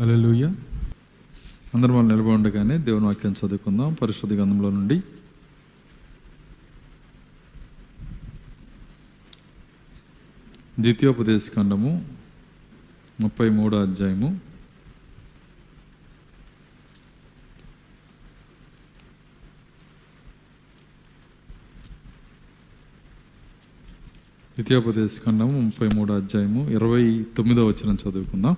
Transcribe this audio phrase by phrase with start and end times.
[0.00, 0.44] అలెలుయ్య
[1.74, 3.92] అందరం వాళ్ళు నిలబడి ఉండగానే దేవుని వాక్యం చదువుకుందాం.
[3.92, 4.98] పరిశుద్ధ గంధంలో నుండి.
[10.80, 12.08] ద్వితీయోపదేశ ఖండము
[13.20, 14.28] ముప్పై మూడో అధ్యాయము.
[24.54, 28.56] ద్వితీయోపదేశ ఖండము ముప్పై మూడో అధ్యాయము ఇరవై తొమ్మిదో వచ్చిన చదువుకుందాం.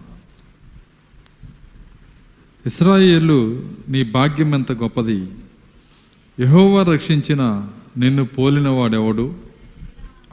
[2.67, 5.29] ఇస్రాయేలు నీ భాగ్యం ఎంత గొప్పది?
[6.41, 9.35] యహోవా రక్షించిన నిన్ను పోలినవాడెవడు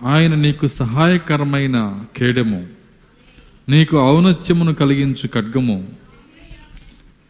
[0.06, 2.68] ఆయన నీకు సహాయకరమైన కేడము.
[3.70, 5.88] నీకు ఔనత్యమును కలిగించు ఖడ్గము.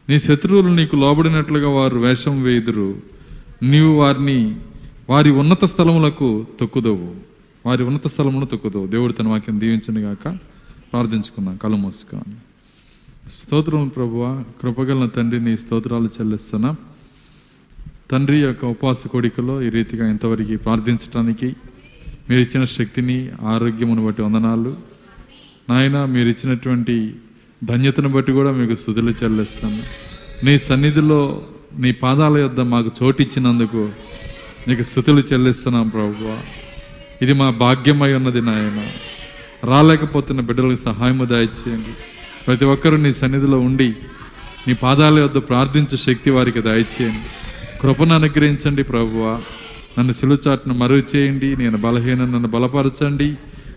[0.09, 2.95] నీ శత్రువులు నీకు లోబడినట్లుగా వారు వేషం వేయుదురు.
[3.63, 4.55] నీవు వారిని
[5.09, 7.15] వారి ఉన్నత స్థలములకు తొక్కుదవు.
[7.65, 8.87] వారి ఉన్నత స్థలమును తొక్కుదవు.
[8.87, 10.37] దేవుడు తన వాక్యం దీవించను గాక
[10.91, 11.57] ప్రార్థించుకుందాం.
[11.57, 12.35] కళ్ళు మూసుకొని.
[13.37, 16.75] స్తోత్రం ప్రభువ కృపగలన తండ్రి నీ స్తోత్రాలు చెల్లిస్తున్నా
[18.11, 21.55] తండ్రి యొక్క ఉపవాస కోడికలో ఈ రీతిగా ఇంతవరకు ప్రార్థించడానికి
[22.29, 24.77] మీరు ఇచ్చిన శక్తిని ఆరోగ్యమును బట్టి వందనాలు.
[25.69, 27.15] నాయన మీరు ఇచ్చినటువంటి
[27.63, 29.83] ధన్యతను బట్టి కూడా మీకు స్థుతులు చెల్లిస్తాను
[30.45, 31.21] నీ సన్నిధిలో
[31.77, 33.89] నీ పాదాల యొద్ద మాకు చోటిచ్చినందుకు
[34.67, 36.41] నీకు స్థుతులు చెల్లిస్తున్నాం ప్రభువ.
[37.21, 38.79] ఇది మా భాగ్యమై ఉన్నది నాయన.
[39.63, 41.93] రాలేకపోతున్న బిడ్డలకు సహాయము దాయిచ్చేయండి.
[42.49, 43.95] ప్రతి ఒక్కరూ నీ సన్నిధిలో ఉండి
[44.67, 47.27] నీ పాదాల వద్ద ప్రార్థించే శక్తి వారికి దయచేయండి.
[47.81, 49.41] కృపను అనుగ్రహించండి ప్రభువ.
[49.99, 53.25] నన్ను సిలుచాట్ను మరుగు చేయండి నేను బలహీన నన్ను బలపరచండి.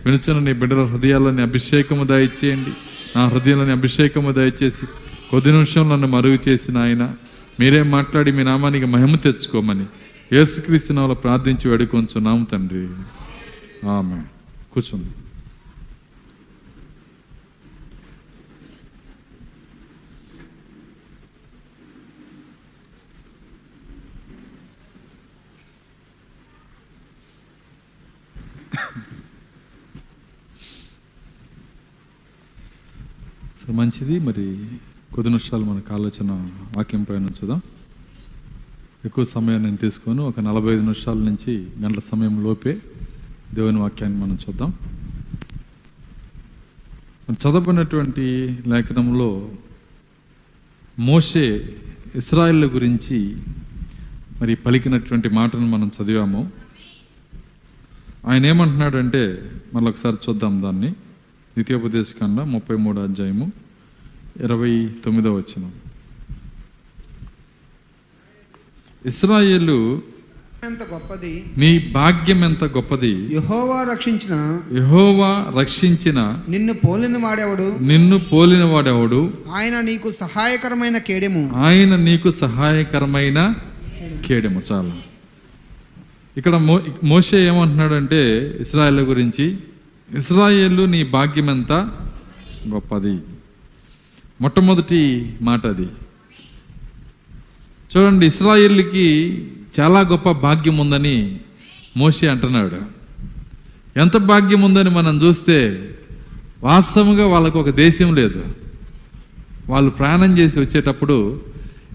[0.07, 2.71] వినుచున్న నీ బిడ్డల హృదయాలని అభిషేకము దయచేయండి.
[3.17, 4.87] నా హృదయాలని అభిషేకము దయచేసి
[5.31, 7.15] కొద్ది నిమిషం నన్ను మరుగు చేసిన ఆయన
[7.61, 9.85] మీరే మాట్లాడి మీ నామానికి మహిమ తెచ్చుకోమని
[10.33, 12.89] యేసుక్రీస్తు నామములో ప్రార్థించి వేడుకొంచున్నాము తండ్రి.
[13.89, 14.21] ఆమె
[14.75, 15.09] కూర్చుంది.
[33.63, 34.19] సరే మంచిది.
[34.19, 34.69] మరి
[35.15, 37.61] కొద్ది నిమిషాలు మనకు ఆలోచన వాక్యం పైన ఉంచుదాం.
[39.05, 40.21] ఎక్కువ సమయం నేను తీసుకొని.
[40.21, 42.79] ఒక నలభై ఐదు నిమిషాల నుంచి గంటల సమయం లోపే
[43.55, 44.73] దేవుని వాక్యాన్ని మనం చూద్దాం.
[47.31, 49.51] మనం చదవబడినటువంటి లేఖనంలో
[50.99, 51.77] మోషే
[52.15, 53.37] ఇస్రాయిల్ గురించి
[54.41, 56.53] మరి పలికినటువంటి మాటను మనం చదివాము.
[58.27, 60.95] ఆయన ఏమంటున్నాడంటే మళ్ళీ ఒకసారి చూద్దాం దాన్ని.
[61.57, 63.53] ద్వితీయోపదేశ కన్నా ముప్పై మూడో అధ్యాయము
[64.45, 65.71] ఇరవై తొమ్మిదో వచ్చిన
[69.07, 70.03] ఇస్రాయేలు
[70.65, 71.45] ఎంత గొప్పది?
[71.59, 73.35] నీ భాగ్యం ఎంత గొప్పది?
[73.35, 77.77] యెహోవా రక్షించిన యెహోవా రక్షించిన నిన్ను పోలిన వాడెవడు?
[77.81, 79.33] నిన్ను పోలిన వాడెవడు?
[79.55, 81.53] ఆయన నీకు సహాయకరమైన కేడెము.
[81.55, 83.55] ఆయన నీకు సహాయకరమైన
[84.27, 84.63] కేడెము.
[84.73, 85.03] చాలా.
[86.37, 88.21] ఇక్కడ మో మోషే ఏమంటున్నాడంటే
[88.61, 89.57] ఇస్రాయేల్ గురించి
[90.17, 91.67] ఇస్రాయేలు నీ భాగ్యం
[92.69, 93.19] గొప్పది.
[94.41, 95.89] మొట్టమొదటి మాట అది.
[97.97, 99.39] చూడండి ఇస్రాయేల్కి
[99.81, 101.41] చాలా గొప్ప భాగ్యం ఉందని
[101.97, 102.81] మోషే అంటున్నాడు.
[103.99, 105.91] ఎంత భాగ్యం ఉందని మనం చూస్తే
[106.63, 108.45] వాస్తవంగా వాళ్ళకు ఒక దేశం లేదు.
[109.67, 111.41] వాళ్ళు ప్రయాణం చేసి వచ్చేటప్పుడు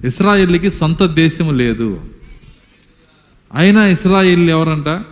[0.04, 2.02] ఇస్రాయిల్కి సొంత దేశం లేదు.
[3.54, 5.04] అయినా ఇస్రాయిల్ ఎవరంట?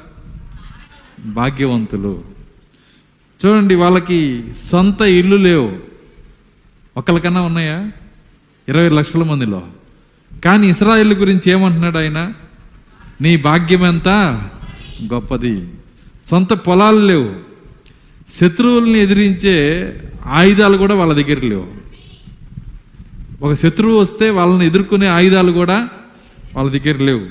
[1.26, 2.35] భాగ్యవంతులు.
[3.46, 5.74] చూడండి వాళ్ళకి సొంత ఇల్లు లేవు.
[6.98, 7.92] ఒకరికన్నా ఉన్నాయా?
[8.70, 9.64] ఇరవై లక్షల మందిలో.
[10.46, 12.34] కానీ ఇస్రాయిల్ గురించి ఏమంటున్నాడు ఆయన?
[13.22, 14.08] నీ భాగ్యం ఎంత?
[15.14, 15.68] గొప్పది.
[16.30, 17.36] సొంత పొలాలు లేవు.
[18.30, 19.92] శత్రువుల్ని ఎదిరించే
[20.26, 21.68] ఆయుధాలు కూడా వాళ్ళ దగ్గర లేవు.
[23.42, 25.90] ఒక శత్రువు వస్తే వాళ్ళని ఎదుర్కొనే ఆయుధాలు కూడా
[26.54, 27.26] వాళ్ళ దగ్గర లేవు.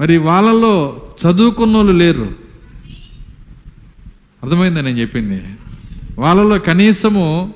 [0.00, 2.47] మరి వాళ్ళలో చదువుకున్న వాళ్ళు లేరు.
[4.44, 5.44] అర్థమైందా నేను చెప్పింది?
[6.18, 7.54] వాళ్ళలో కనీసము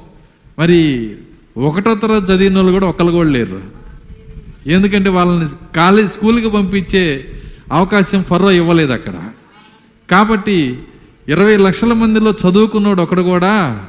[0.59, 1.13] మరి
[1.57, 3.63] ఒకటో తరగతి చదివిన వాళ్ళు కూడా ఒకళ్ళు కూడా లేరు.
[4.67, 7.25] ఎందుకంటే వాళ్ళని కాలేజ్ స్కూల్కి పంపించే
[7.73, 9.29] అవకాశం ఫర్రో ఇవ్వలేదు అక్కడ.
[10.11, 10.79] కాబట్టి
[11.29, 13.87] ఇరవై లక్షల మందిలో చదువుకున్నాడు ఒకడు కూడా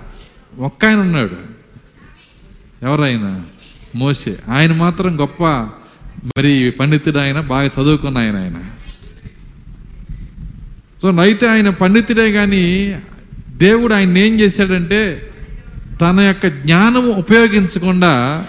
[0.59, 1.53] ఒక్క ఆయన ఉన్నాడు.
[2.83, 3.44] ఎవరైనా?
[3.95, 5.44] మోసే ఆయన మాత్రం గొప్ప
[6.38, 8.63] మరి పండితుడు ఆయన బాగా చదువుకున్న ఆయన ఆయన.
[11.03, 12.95] సో అయితే ఆయన పండితుడే కానీ
[13.50, 15.29] దేవుడు ఆయన ఏం చేశాడంటే
[16.01, 18.45] తన యొక్క జ్ఞానం ఉపయోగించకుండా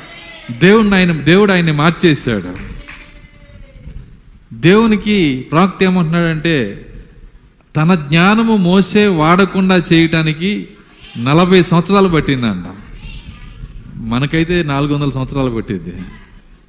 [0.51, 2.55] దేవుడిని ఆయన దేవుడు ఆయన్ని మార్చేశాడు.
[4.55, 6.87] దేవునికి ప్రాక్త ఏమంటున్నాడంటే
[7.77, 10.69] తన జ్ఞానము మోసే వాడకుండా చేయటానికి
[11.19, 12.65] నలభై సంవత్సరాలు పట్టిందంట.
[13.97, 15.93] మనకైతే నాలుగు వందల సంవత్సరాలు పట్టింది.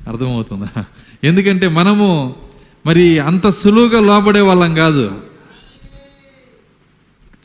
[0.09, 0.83] అర్థమవుతుందా?
[1.23, 2.35] ఎందుకంటే మనము
[2.85, 5.34] మరి అంత సులువుగా లోపడే వాళ్ళం కాదు.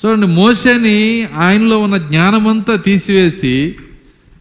[0.07, 3.77] చూడండి మోషని ఆయనలో ఉన్న జ్ఞానమంతా తీసివేసి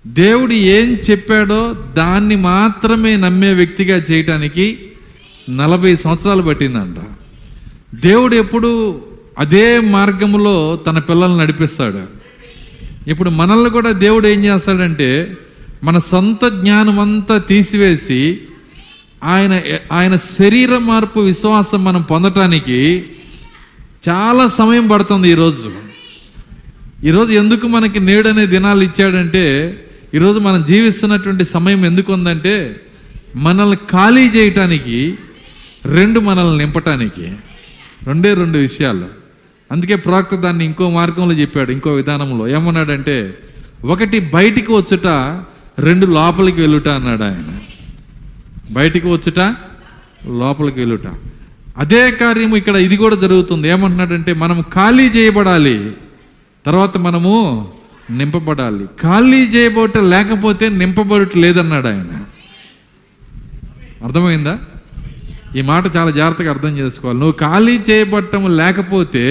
[0.07, 4.79] దేవుడు ఏం చెప్పాడో దాన్ని మాత్రమే నమ్మే వ్యక్తిగా చేయటానికి
[5.49, 6.95] నలభై సంవత్సరాలు పట్టిందంట.
[7.95, 9.01] దేవుడు ఎప్పుడు
[9.39, 12.01] అదే మార్గంలో తన పిల్లల్ని నడిపిస్తాడు.
[13.09, 15.37] ఇప్పుడు మనల్ని కూడా దేవుడు ఏం చేస్తాడంటే
[15.83, 18.37] మన సొంత జ్ఞానం అంతా తీసివేసి
[19.23, 19.61] ఆయన
[19.91, 23.05] ఆయన శరీర మార్పు విశ్వాసం మనం పొందటానికి
[24.07, 25.71] చాలా సమయం పడుతుంది ఈరోజు
[27.03, 29.75] ఈరోజు ఎందుకు మనకి నేడనే దినాలు ఇచ్చాడంటే
[30.13, 32.81] ఈరోజు మనం జీవిస్తున్నటువంటి సమయం ఎందుకు ఉందంటే
[33.35, 35.17] మనల్ని ఖాళీ చేయటానికి
[35.85, 37.33] రెండు మనల్ని నింపటానికి.
[38.03, 39.07] రెండే రెండు విషయాలు.
[39.71, 42.47] అందుకే ప్రవక్త దాన్ని ఇంకో మార్గంలో చెప్పాడు ఇంకో విధానంలో.
[42.47, 43.37] ఏమన్నాడంటే
[43.85, 45.07] ఒకటి బయటికి వచ్చుట
[45.79, 47.59] రెండు లోపలికి వెళ్ళుట అన్నాడు ఆయన.
[48.71, 49.39] బయటికి వచ్చుట
[50.25, 51.28] లోపలికి వెళ్ళుట.
[51.79, 53.69] అదే కార్యము ఇక్కడ ఇది కూడా జరుగుతుంది.
[53.69, 55.91] ఏమంటున్నాడంటే మనం ఖాళీ చేయబడాలి
[56.65, 57.67] తర్వాత మనము
[58.11, 58.85] నింపబడాలి.
[59.01, 62.25] ఖాళీ చేయబోట లేకపోతే నింపబడట లేదన్నాడు ఆయన.
[64.03, 64.59] అర్థమైందా?
[65.55, 67.19] ఈ మాట చాలా జాగ్రత్తగా అర్థం చేసుకోవాలి.
[67.19, 69.25] నువ్వు ఖాళీ చేయబట్టం లేకపోతే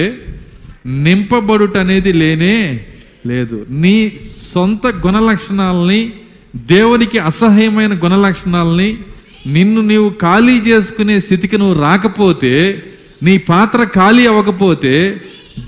[0.85, 2.85] నింపబడుట అనేది లేనే
[3.27, 3.65] లేదు.
[3.69, 4.19] నీ
[4.53, 6.13] సొంత గుణ లక్షణాలని
[6.55, 8.97] దేవునికి అసహ్యమైన గుణ లక్షణాలని
[9.47, 12.83] నిన్ను నీవు ఖాళీ చేసుకునే స్థితికి నువ్వు రాకపోతే
[13.23, 15.21] నీ పాత్ర ఖాళీ అవ్వకపోతే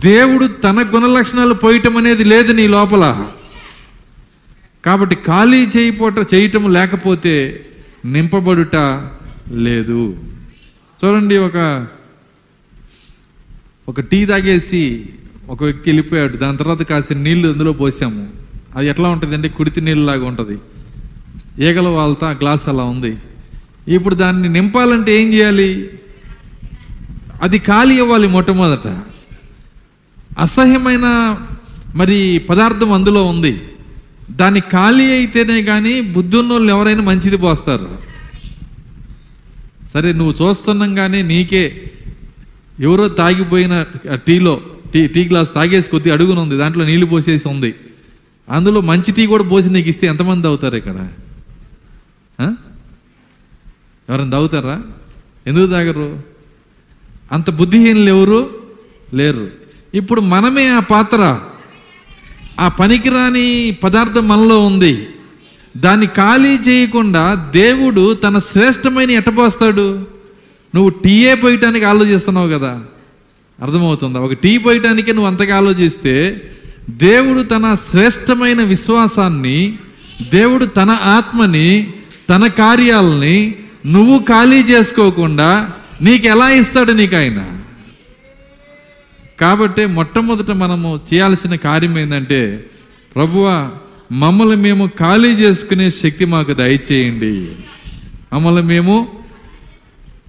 [0.04, 3.28] దేవుడు తన గుణ లక్షణాలు పోయటం అనేది లేదు నీ లోపల.
[4.86, 7.66] కాబట్టి ఖాళీ చేయపోట చేయటం లేకపోతే
[8.06, 8.76] నింపబడుట
[9.52, 10.18] లేదు.
[11.04, 11.88] చూడండి ఒక
[13.90, 15.10] ఒక టీ తాగేసి
[15.50, 16.38] ఒక వ్యక్తి వెళ్ళిపోయాడు.
[16.38, 18.30] దాని తర్వాత కాసిన నీళ్ళు అందులో పోసాము.
[18.76, 20.60] అది ఎట్లా ఉంటుంది అంటే కుడితి నీళ్ళలాగా ఉంటుంది.
[21.66, 23.18] ఈగల వాళ్ళతో ఆ గ్లాస్ అలా ఉంది.
[23.96, 25.90] ఇప్పుడు దాన్ని నింపాలంటే ఏం చేయాలి?
[27.42, 28.88] అది ఖాళీ ఇవ్వాలి మొట్టమొదట.
[30.40, 31.08] అసహ్యమైన
[31.96, 32.18] మరి
[32.50, 33.62] పదార్థం అందులో ఉంది.
[34.32, 37.88] దాన్ని ఖాళీ అయితేనే కానీ బుద్ధున్నోళ్ళు ఎవరైనా మంచిది పోస్తారు.
[39.94, 41.64] సరే నువ్వు చూస్తున్నాగానే నీకే
[42.80, 43.86] ఎవరో తాగిపోయిన
[44.28, 44.62] టీలో
[44.94, 46.58] టీ టీ గ్లాస్ తాగేసి కొద్ది అడుగునుంది.
[46.58, 47.76] దాంట్లో నీళ్ళు పోసేసి ఉంది.
[48.50, 51.08] అందులో మంచి టీ కూడా పోసి నీకు ఇస్తే ఎంతమంది అవుతారు ఇక్కడ?
[54.12, 54.82] ఎవరైనా తాగుతారా?
[55.48, 56.20] ఎందుకు తాగరు
[57.32, 58.50] అంత బుద్ధిహీనులు ఎవరు?
[59.14, 59.50] లేరు.
[59.94, 61.40] ఇప్పుడు మనమే ఆ పాత్ర
[62.60, 65.08] ఆ పనికిరాని పదార్థం మనలో ఉంది.
[65.78, 70.00] దాన్ని ఖాళీ చేయకుండా దేవుడు తన శ్రేష్టమైన ఎట్టపోస్తాడు
[70.76, 72.80] నువ్వు టీయే పోయటానికి ఆలోచిస్తున్నావు కదా?
[73.62, 74.20] అర్థమవుతుందా?
[74.20, 76.42] ఒక టీ పోయటానికి నువ్వు అంతగా ఆలోచిస్తే
[76.90, 79.80] దేవుడు తన శ్రేష్టమైన విశ్వాసాన్ని
[80.30, 81.94] దేవుడు తన ఆత్మని
[82.30, 83.56] తన కార్యాలని
[83.86, 85.70] నువ్వు ఖాళీ చేసుకోకుండా
[86.02, 87.58] నీకు ఎలా ఇస్తాడు నీకు ఆయన
[89.42, 92.66] కాబట్టి మొట్టమొదట మనము చేయాల్సిన కార్యం ఏంటంటే
[93.16, 93.70] ప్రభువా
[94.12, 97.56] మమ్మల్ని మేము ఖాళీ చేసుకునే శక్తి మాకు దయచేయండి.
[98.34, 99.08] మమ్మల్ని మేము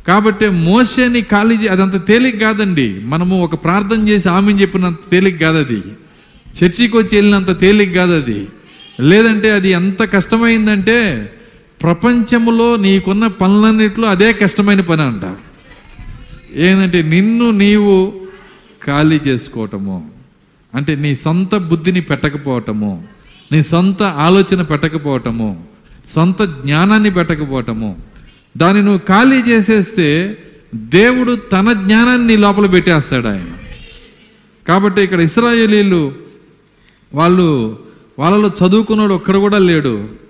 [0.08, 3.00] కాబట్టి మోసేని ఖాళీ అదంత తేలిక కాదండి.
[3.02, 5.82] మనము ఒక ప్రార్థన చేసి ఆమె చెప్పినంత తేలిక కాదు అది.
[6.58, 8.46] చర్చికి వచ్చి వెళ్ళినంత తేలిక కాదు అది.
[9.00, 11.32] లేదంటే అది ఎంత కష్టమైందంటే
[11.82, 15.36] ప్రపంచంలో నీకున్న పనులన్నిట్లో అదే కష్టమైన పని అంట.
[16.54, 18.12] ఏంటంటే నిన్ను నీవు
[18.86, 20.10] ఖాళీ చేసుకోవటము.
[20.74, 23.04] అంటే నీ సొంత బుద్ధిని పెట్టకపోవటము.
[23.52, 25.64] నీ సొంత ఆలోచన పెట్టకపోవటము.
[26.14, 27.96] సొంత జ్ఞానాన్ని పెట్టకపోవటము.
[28.56, 30.38] దాన్ని నువ్వు ఖాళీ చేసేస్తే
[30.74, 33.48] దేవుడు తన జ్ఞానాన్ని నీ లోపల పెట్టేస్తాడు ఆయన.
[34.68, 36.12] కాబట్టి ఇక్కడ ఇస్రాయేలీలు
[37.14, 37.78] వాళ్ళు
[38.18, 40.21] వాళ్ళలో చదువుకున్నాడు ఒక్కడు కూడా లేడు.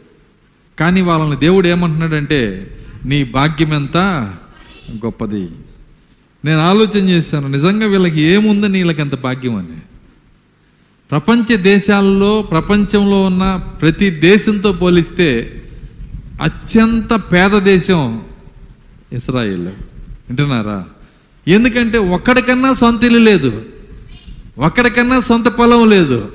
[0.82, 2.70] కానీ వాళ్ళని దేవుడు ఏమంటున్నాడంటే
[3.04, 3.96] నీ భాగ్యం ఎంత
[5.04, 5.48] గొప్పది.
[6.44, 9.80] నేను ఆలోచన చేశాను నిజంగా వీళ్ళకి ఏముందని వీళ్ళకి ఎంత భాగ్యం అని.
[11.10, 15.62] ప్రపంచ దేశాల్లో ప్రపంచంలో ఉన్న ప్రతి దేశంతో పోలిస్తే
[16.42, 18.20] అత్యంత పేద దేశం
[19.12, 19.66] ఇస్రాయిల్.
[19.66, 20.84] వింటున్నారా?
[21.48, 23.62] ఎందుకంటే ఒక్కడికన్నా సొంత ఇల్లు లేదు.
[24.58, 26.32] ఒక్కడికన్నా సొంత పొలం లేదు.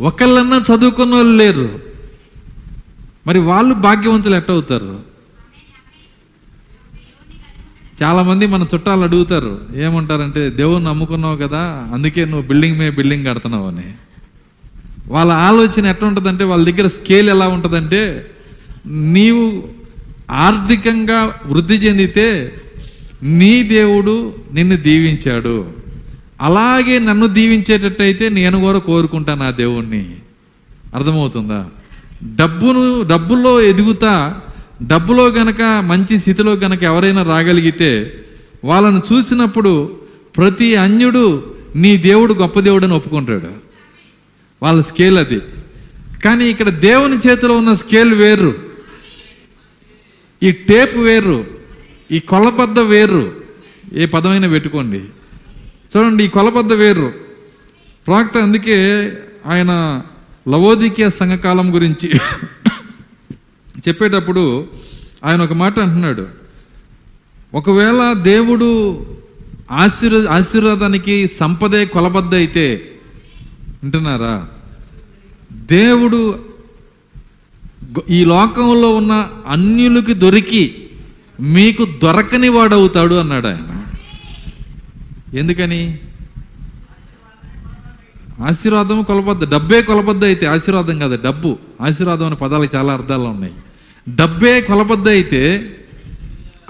[0.00, 1.85] ఒకళ్ళన్నా చదువుకున్న వాళ్ళు లేరు.
[3.26, 5.00] మరి వాళ్ళు భాగ్యవంతులు ఎట్ట అవుతారు?
[8.02, 13.94] చాలామంది మన చుట్టాలు అడుగుతారు ఏమంటారంటే దేవుణ్ణి నమ్ముకున్నావు కదా అందుకే నువ్వు బిల్డింగ్ మీద బిల్డింగ్ కడుతున్నావు అని.
[15.06, 18.30] వాళ్ళ ఆలోచన ఎట్లా ఉంటుందంటే వాళ్ళ దగ్గర స్కేల్ ఎలా ఉంటుందంటే
[18.86, 19.68] నీవు
[20.30, 22.60] ఆర్థికంగా వృద్ధి చెందితే
[23.22, 25.72] నీ దేవుడు నిన్ను దీవించాడు.
[26.40, 30.16] అలాగే నన్ను దీవించేటట్టయితే నేను కూడా కోరుకుంటాను ఆ దేవుణ్ణి.
[30.94, 31.66] అర్థమవుతుందా?
[32.24, 34.40] డబ్బును డబ్బులో ఎదుగుతా
[34.82, 38.20] డబ్బులో గనక మంచి స్థితిలో గనక ఎవరైనా రాగలిగితే
[38.64, 40.00] వాళ్ళను చూసినప్పుడు
[40.36, 43.48] ప్రతి అన్యుడు నీ దేవుడు గొప్ప దేవుడు అని ఒప్పుకుంటాడు.
[44.62, 45.40] వాళ్ళ స్కేల్ అది.
[46.24, 48.54] కానీ ఇక్కడ దేవుని చేతిలో ఉన్న స్కేల్ వేరు
[50.42, 51.46] ఈ టేప్ వేరు
[52.12, 53.32] ఈ కొలబద్ద వేరు
[53.92, 54.98] ఏ పదమైనా పెట్టుకోండి.
[55.96, 57.12] చూడండి ఈ కొలబద్ద వేరు
[58.06, 59.12] ప్రాక్త అందుకే
[59.46, 60.02] ఆయన
[60.48, 62.10] లవోదికీయ సంఘకాలం గురించి
[63.88, 64.66] చెప్పేటప్పుడు
[65.24, 66.26] ఆయన ఒక మాట అంటున్నాడు.
[67.54, 68.68] ఒకవేళ దేవుడు
[69.70, 72.92] ఆశీర్వ ఆశీర్వాదానికి సంపదే కొలబద్ద అయితే
[73.82, 74.48] వింటున్నారా?
[75.52, 76.44] దేవుడు
[78.10, 80.74] ఈ లోకంలో ఉన్న అన్యులకి దొరికి
[81.40, 83.82] మీకు దొరకని వాడవుతాడు అన్నాడు ఆయన
[85.38, 85.98] ఎందుకని?
[88.44, 91.58] ఆశీర్వాదం కొలబద్ద డబ్బే కొలబద్ద అయితే ఆశీర్వాదం కాదు డబ్బు.
[91.80, 93.54] ఆశీర్వాదం అనే పదాలకు చాలా అర్థాలు ఉన్నాయి.
[94.08, 95.72] డబ్బే కొలబద్ద అయితే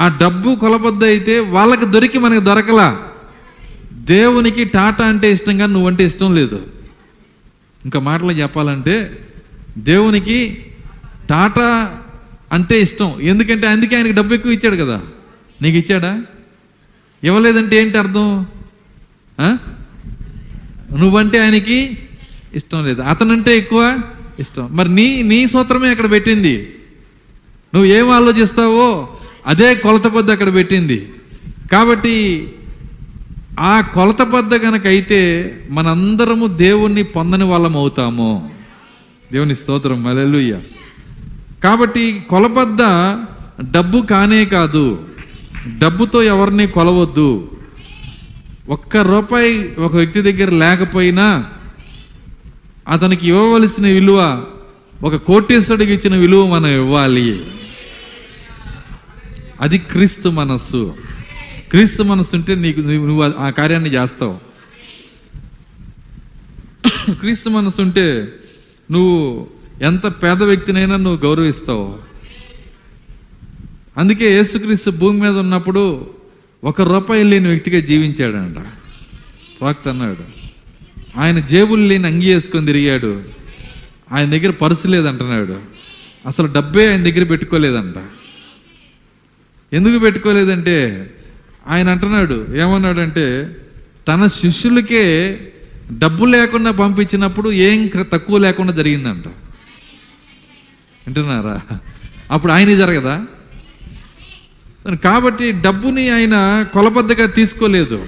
[0.01, 2.99] ఆ డబ్బు కొలబద్ద అయితే వాళ్ళకి దొరికి మనకి దొరకలా.
[3.93, 6.67] దేవునికి టాటా అంటే ఇష్టం కానీ నువ్వంటే ఇష్టం లేదు.
[7.85, 9.25] ఇంకా మాటలు చెప్పాలంటే
[9.79, 10.65] దేవునికి
[11.31, 11.99] టాటా
[12.53, 13.21] అంటే ఇష్టం.
[13.21, 15.01] ఎందుకంటే అందుకే ఆయనకి డబ్బు ఎక్కువ ఇచ్చాడు కదా.
[15.63, 16.23] నీకు ఇచ్చాడా?
[17.23, 18.47] ఇవ్వలేదంటే ఏంటి అర్థం?
[20.95, 21.99] నువ్వంటే ఆయనకి
[22.55, 23.03] ఇష్టం లేదు.
[23.03, 23.99] అతనంటే ఎక్కువ
[24.39, 24.69] ఇష్టం.
[24.73, 26.75] మరి నీ నీ సూత్రమే అక్కడ పెట్టింది.
[27.75, 29.09] నువ్వు ఏం ఆలోచిస్తావో
[29.47, 31.09] అదే కొలత పొద్దు అక్కడ పెట్టింది.
[31.73, 32.49] కాబట్టి
[33.61, 38.51] ఆ కొలత పద్ద గనక అయితే మనందరము దేవుణ్ణి పొందని వాళ్ళం అవుతాము.
[39.33, 40.03] దేవుని స్తోత్రం.
[40.03, 40.61] మలెలుయ్య
[41.65, 42.79] కాబట్టి కొలబద్ద
[43.71, 44.99] డబ్బు కానే కాదు.
[45.79, 47.51] డబ్బుతో ఎవరిని కొలవద్దు.
[48.69, 51.47] ఒక్క రూపాయి ఒక వ్యక్తి దగ్గర లేకపోయినా
[52.89, 54.45] అతనికి ఇవ్వవలసిన విలువ
[55.03, 57.47] ఒక కోటేశ్వరుడికి ఇచ్చిన విలువ మనం ఇవ్వాలి.
[59.61, 60.95] అది క్రీస్తు మనస్సు.
[61.71, 64.39] క్రీస్తు మనస్సు ఉంటే నీకు నువ్వు ఆ కార్యాన్ని చేస్తావు.
[67.13, 68.33] క్రీస్తు మనస్సు ఉంటే
[68.91, 69.47] నువ్వు
[69.83, 71.99] ఎంత పేద వ్యక్తినైనా నువ్వు గౌరవిస్తావు.
[73.97, 76.16] అందుకే యేసుక్రీస్తు భూమి మీద ఉన్నప్పుడు
[76.65, 78.57] ఒక రూపాయి లేని వ్యక్తిగా జీవించాడంట.
[79.61, 80.47] ప్రవక్త అన్నాడు
[81.21, 83.23] ఆయన జేబులు లేని అంగి వేసుకొని తిరిగాడు.
[84.13, 85.61] ఆయన దగ్గర పర్సు లేదంటున్నాడు.
[86.27, 87.95] అసలు డబ్బే ఆయన దగ్గర పెట్టుకోలేదంట.
[89.73, 91.11] ఎందుకు పెట్టుకోలేదంటే?
[91.69, 93.57] ఆయన అంటున్నాడు ఏమన్నాడంటే
[94.09, 95.39] తన శిష్యులకే
[95.99, 99.29] డబ్బు లేకుండా పంపించినప్పుడు ఏం తక్కువ లేకుండా జరిగిందంట.
[101.07, 101.61] వింటున్నారా?
[102.31, 103.27] అప్పుడు ఆయన జరగదా?
[104.95, 108.07] కాబట్టి డబ్బుని ఆయన కొలబద్దగా తీసుకోలేదు.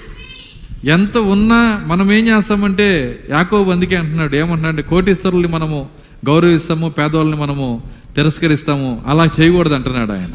[0.85, 5.89] ఎంత ఉన్నా మనం ఏం చేస్తామంటే యాకోబు అందుకే అంటున్నాడు ఏమంటున్నాడు కోటీశ్వరుల్ని మనము
[6.27, 7.83] గౌరవిస్తాము పేదవాళ్ళని మనము
[8.17, 10.31] తిరస్కరిస్తాము అలా చేయకూడదు అంటున్నాడు ఆయన.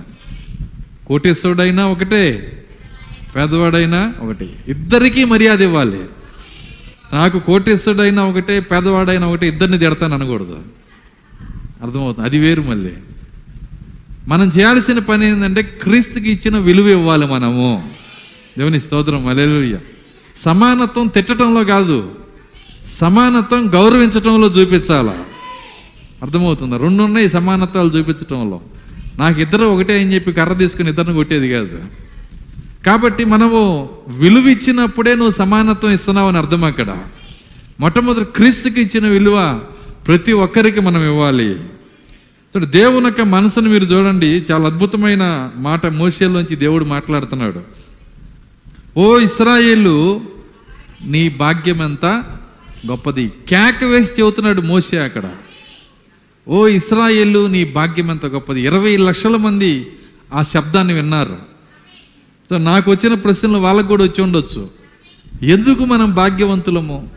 [1.08, 2.52] కోటీశ్వరుడైనా ఒకటే
[3.36, 4.50] పేదవాడైనా ఒకటి.
[4.68, 6.02] ఇద్దరికీ మర్యాద ఇవ్వాలి.
[7.14, 10.60] నాకు కోటీశ్వరుడైనా ఒకటే పేదవాడైనా ఒకటే ఇద్దరిని తిడతాను అనకూడదు.
[11.84, 12.28] అర్థమవుతుంది?
[12.28, 12.94] అది వేరు మళ్ళీ.
[14.28, 17.90] మనం చేయాల్సిన పని ఏంటంటే క్రీస్తుకి ఇచ్చిన విలువ ఇవ్వాలి మనము.
[18.58, 19.78] దేవుని స్తోత్రం అలెలుయ్య
[20.46, 22.12] సమానత్వం తిట్టడంలో కాదు
[22.88, 25.18] సమానత్వం గౌరవించటంలో చూపించాలా?
[26.22, 26.78] అర్థమవుతుందా?
[26.78, 28.62] రెండు ఉన్నాయి సమానత్వాలు చూపించటంలో
[29.18, 31.82] నాకు ఇద్దరు ఒకటే అని చెప్పి కర్ర తీసుకుని ఇద్దరిని కొట్టేది కాదు.
[32.86, 36.98] కాబట్టి మనము విలువ ఇచ్చినప్పుడే నువ్వు సమానత్వం ఇస్తున్నావు అని అర్థం అక్కడ.
[37.80, 39.62] మొట్టమొదటి క్రీస్తుకి ఇచ్చిన విలువ
[40.08, 41.60] ప్రతి ఒక్కరికి మనం ఇవ్వాలి.
[42.56, 47.62] చూడు దేవుని యొక్క మనసును మీరు చూడండి చాలా అద్భుతమైన మాట మోషేలోంచి దేవుడు మాట్లాడుతున్నాడు.
[48.98, 50.22] ఓ ఇస్రాయేలు
[51.06, 52.06] నీ భాగ్యం ఎంత
[52.88, 53.32] గొప్పది.
[53.50, 55.32] కేక వేసి చెబుతున్నాడు మోసే అక్కడ.
[56.48, 58.62] ఓ ఇస్రాయేలు నీ భాగ్యం ఎంత గొప్పది.
[58.62, 59.88] ఇరవై లక్షల మంది
[60.34, 61.38] ఆ శబ్దాన్ని విన్నారు.
[62.50, 64.70] సో నాకు వచ్చిన ప్రశ్నలు వాళ్ళకు కూడా వచ్చి ఉండొచ్చు.
[65.44, 67.10] ఎందుకు మనం భాగ్యవంతులము?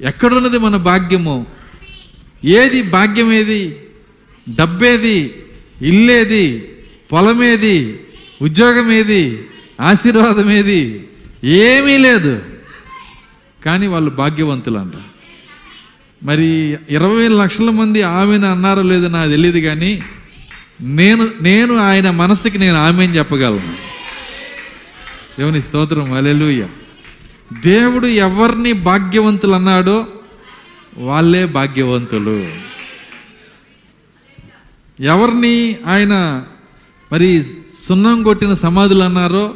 [0.00, 1.46] ఎక్కడున్నది మన భాగ్యము?
[2.44, 3.76] ఏది భాగ్యం ఏది
[4.48, 5.34] డబ్బేది
[5.82, 6.68] ఇల్లేది
[7.12, 8.00] పొలమేది
[8.42, 9.46] ఉద్యోగం ఏది
[9.80, 11.08] ఆశీర్వాదం ఏది
[11.44, 12.42] ఏమీ లేదు.
[13.64, 14.92] కానీ వాళ్ళు భాగ్యవంతులంట.
[16.22, 20.02] మరి ఇరవై లక్షల మంది ఆమెను అన్నారో లేదో నాకు తెలియదు కానీ
[20.80, 23.74] నేను నేను ఆయన మనసుకి నేను ఆమెను చెప్పగలను.
[25.38, 26.66] దేవుని స్తోత్రం అలెలుయ్య
[27.64, 30.06] దేవుడు ఎవరిని భాగ్యవంతులు అన్నాడో
[30.96, 32.46] వాళ్ళే భాగ్యవంతులు.
[35.00, 36.44] ఎవరిని ఆయన
[37.12, 37.44] మరి
[37.88, 39.54] సున్నం కొట్టిన సమాధులు అన్నారో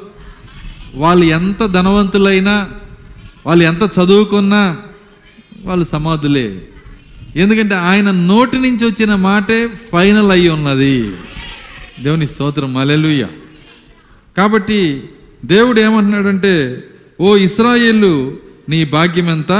[0.95, 2.69] వాళ్ళు ఎంత ధనవంతులైనా
[3.47, 4.77] వాళ్ళు ఎంత చదువుకున్నా
[5.65, 6.63] వాళ్ళు సమాధులే.
[7.37, 11.13] ఎందుకంటే ఆయన నోటి నుంచి వచ్చిన మాటే ఫైనల్ అయి ఉన్నది.
[12.03, 12.75] దేవుని స్తోత్రం.
[12.75, 13.27] మలెలుయ్య
[14.37, 15.03] కాబట్టి
[15.45, 16.85] దేవుడు ఏమంటున్నాడంటే
[17.21, 19.53] ఓ ఇస్రాయేళ్ళు నీ భాగ్యం ఎంత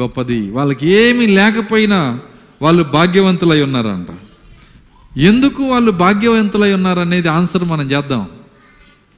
[0.00, 0.50] గొప్పది.
[0.50, 2.20] వాళ్ళకి ఏమీ లేకపోయినా
[2.62, 4.08] వాళ్ళు భాగ్యవంతులై ఉన్నారంట.
[5.16, 8.26] ఎందుకు వాళ్ళు భాగ్యవంతులై ఉన్నారనేది ఆన్సర్ మనం చేద్దాం.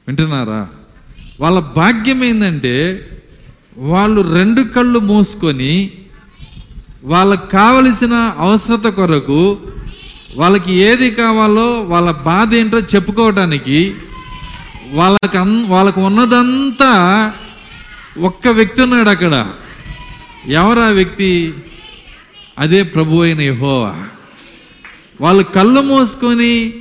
[0.09, 0.69] వింటున్నారా?
[1.41, 3.09] వాళ్ళ భాగ్యం ఏంటంటే
[3.77, 5.91] వాళ్ళు రెండు కళ్ళు మూసుకొని
[7.05, 9.59] వాళ్ళకు కావలసిన అవసరత కొరకు
[10.37, 13.95] వాళ్ళకి ఏది కావాలో వాళ్ళ బాధ ఏంటో చెప్పుకోవటానికి
[14.93, 17.33] వాళ్ళకి అన్ వాళ్ళకు ఉన్నదంతా
[18.19, 19.53] ఒక్క వ్యక్తి ఉన్నాడు అక్కడ.
[20.47, 21.55] ఎవరా వ్యక్తి?
[22.59, 23.95] అదే ప్రభు అయిన యహోవా.
[25.21, 26.75] వాళ్ళు కళ్ళు మూసుకొని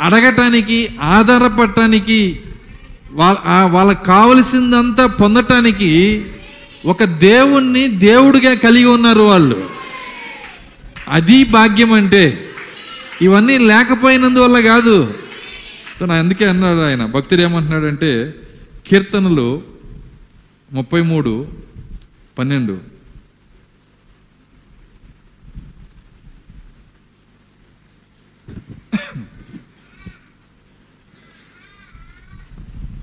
[0.00, 2.40] అడగటానికి ఆధారపడటానికి
[3.12, 6.24] వాళ్ళ ఆ- వాళ్ళకి కావలసిందంతా పొందటానికి
[6.86, 9.68] ఒక దేవుణ్ణి దేవుడిగా కలిగి ఉన్నారు వాళ్ళు.
[11.08, 12.44] అది భాగ్యం అంటే.
[13.22, 15.14] ఇవన్నీ లేకపోయినందువల్ల కాదు.
[16.00, 18.34] సో నా అందుకే అన్నాడు ఆయన భక్తుడు ఏమంటున్నాడంటే
[18.86, 19.62] కీర్తనలు
[20.72, 21.46] ముప్పై మూడు
[22.38, 22.78] పన్నెండు.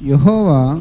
[0.05, 0.79] యెహోవా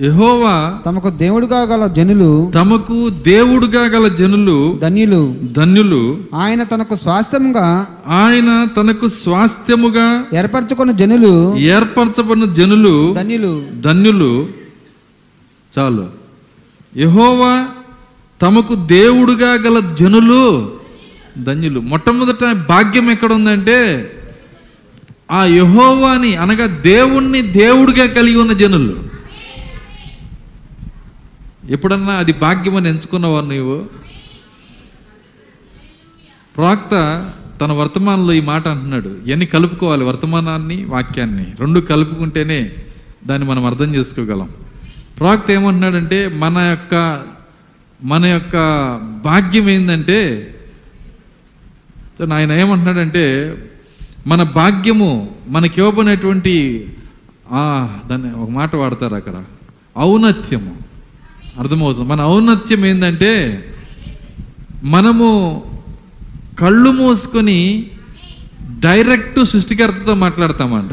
[0.00, 5.34] యెహోవా తమకు దేవుడుగా గల జనులు తమకు దేవుడుగా గల జనులు ధన్యులు.
[5.52, 6.16] ధన్యులు.
[6.34, 13.62] ఆయన తనకు స్వాస్థ్యంగా ఆయన తనకు స్వాస్థ్యముగా ఏర్పరచుకున్న జనులు ఏర్పరచబడిన జనులు ధన్యులు.
[13.80, 14.46] ధన్యులు.
[15.78, 16.06] చాలు.
[16.96, 17.66] యెహోవా
[18.42, 20.70] తమకు దేవుడుగా గల జనులు
[21.42, 21.80] ధన్యులు.
[21.80, 24.10] మొట్టమొదట భాగ్యం ఎక్కడ ఉందంటే
[25.30, 29.08] ఆ యహోవాని అనగా దేవుణ్ణి దేవుడిగా కలిగి ఉన్న జనులు.
[31.70, 33.86] ఎప్పుడన్నా అది భాగ్యం అని ఎంచుకున్నవారు నీవు?
[36.56, 36.90] ప్రవక్త
[37.60, 39.16] తన వర్తమానంలో ఈ మాట అంటున్నాడు.
[39.26, 41.46] ఎన్ని కలుపుకోవాలి వర్తమానాన్ని వాక్యాన్ని?
[41.60, 42.72] రెండు కలుపుకుంటేనే
[43.26, 44.48] దాన్ని మనం అర్థం చేసుకోగలం.
[45.18, 47.22] ప్రవక్త ఏమంటున్నాడంటే మన యొక్క
[48.04, 48.56] మన యొక్క
[49.24, 50.54] భాగ్యం ఏంటంటే
[52.18, 53.54] సో ఆయన ఏమంటున్నాడంటే
[54.28, 56.86] మన భాగ్యము మనకివ్వబడినటువంటి
[57.52, 59.44] ఆ, దాన్ని ఒక మాట వాడతారు అక్కడ.
[59.98, 60.76] ఔన్నత్యము.
[61.58, 62.08] అర్థమవుతుంది.
[62.08, 63.64] మన ఔన్నత్యం ఏంటంటే
[64.84, 65.62] మనము
[66.58, 67.90] కళ్ళు మూసుకొని
[68.80, 70.90] డైరెక్ట్ సృష్టికర్తతో మాట్లాడతామంట.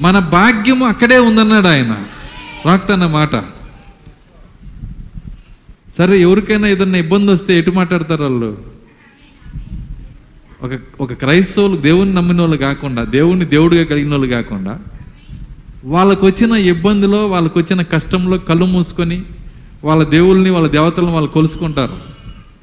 [0.00, 2.04] మన భాగ్యము అక్కడే ఉందన్నాడు ఆయన.
[2.66, 3.44] రాక్తన్న మాట.
[5.98, 8.73] సరే ఎవరికైనా ఏదన్నా ఇబ్బంది వస్తే ఎటు మాట్లాడతారు వాళ్ళు?
[10.64, 14.78] ఒక ఒక క్రైస్తవులు దేవుణ్ణి నమ్మిన వాళ్ళు కాకుండా దేవుణ్ణి దేవుడిగా కలిగిన వాళ్ళు కాకుండా
[15.84, 19.22] వాళ్ళకు వచ్చిన ఇబ్బందిలో వాళ్ళకు వచ్చిన కష్టంలో కళ్ళు మూసుకొని
[19.84, 21.96] వాళ్ళ దేవుల్ని వాళ్ళ దేవతలను వాళ్ళు కొలుసుకుంటారు.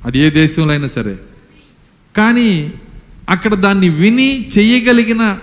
[0.05, 1.17] అది ఏ దేశంలో అయినా సరే.
[2.17, 2.73] కానీ
[3.29, 5.37] అక్కడ దాన్ని విని చెయ్యగలిగిన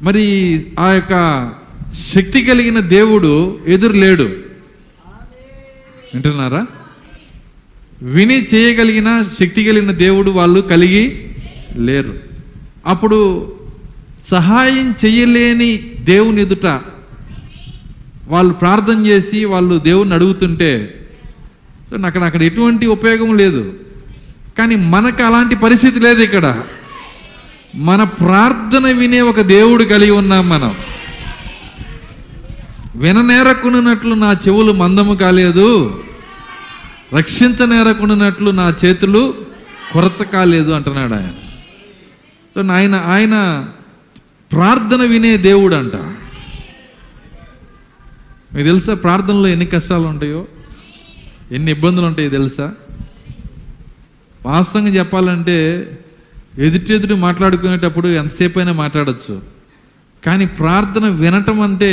[0.00, 1.52] మరి ఆ యొక్క
[1.94, 4.22] శక్తి కలిగిన దేవుడు ఎదురు లేడు.
[6.14, 6.66] వింటున్నారా?
[8.02, 11.31] విని చేయగలిగిన శక్తి కలిగిన దేవుడు వాళ్ళు కలిగి
[11.76, 12.14] లేరు.
[12.86, 13.52] అప్పుడు
[14.30, 16.80] సహాయం చేయలేని దేవుని ఎదుట
[18.28, 20.98] వాళ్ళు ప్రార్థన చేసి వాళ్ళు దేవుని అడుగుతుంటే
[21.84, 23.72] అక్కడ నాకు అక్కడ ఎటువంటి ఉపయోగం లేదు.
[24.58, 26.62] కానీ మనకు అలాంటి పరిస్థితి లేదు ఇక్కడ.
[27.74, 30.74] మన ప్రార్థన వినే ఒక దేవుడు కలిగి ఉన్నాం మనం.
[32.96, 36.00] విననేరకున్నట్లు నా చెవులు మందము కాలేదు.
[37.16, 39.34] రక్షించనేరకున్నట్లు నా చేతులు
[39.92, 41.30] కొరచ కాలేదు అంటున్నాడు ఆయన.
[42.54, 43.66] సో ఆయన ఆయన
[44.52, 45.96] ప్రార్థన వినే దేవుడు అంట
[48.54, 50.46] మీకు తెలుసా ప్రార్థనలో ఎన్ని కష్టాలు ఉంటాయో?
[51.52, 52.72] ఎన్ని ఇబ్బందులు ఉంటాయో తెలుసా?
[54.46, 55.88] వాస్తవంగా చెప్పాలంటే
[56.58, 59.42] ఎదుటెదురు మాట్లాడుకునేటప్పుడు ఎంతసేపు అయినా మాట్లాడచ్చు.
[60.26, 61.92] కానీ ప్రార్థన వినటం అంటే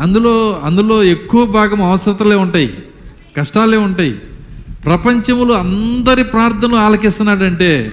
[0.00, 2.78] అందులో అందులో ఎక్కువ భాగం అవసరతలే ఉంటాయి
[3.36, 4.12] కష్టాలే ఉంటాయి.
[4.84, 7.92] ప్రపంచంలో అందరి ప్రార్థనలు ఆలకిస్తున్నాడంటే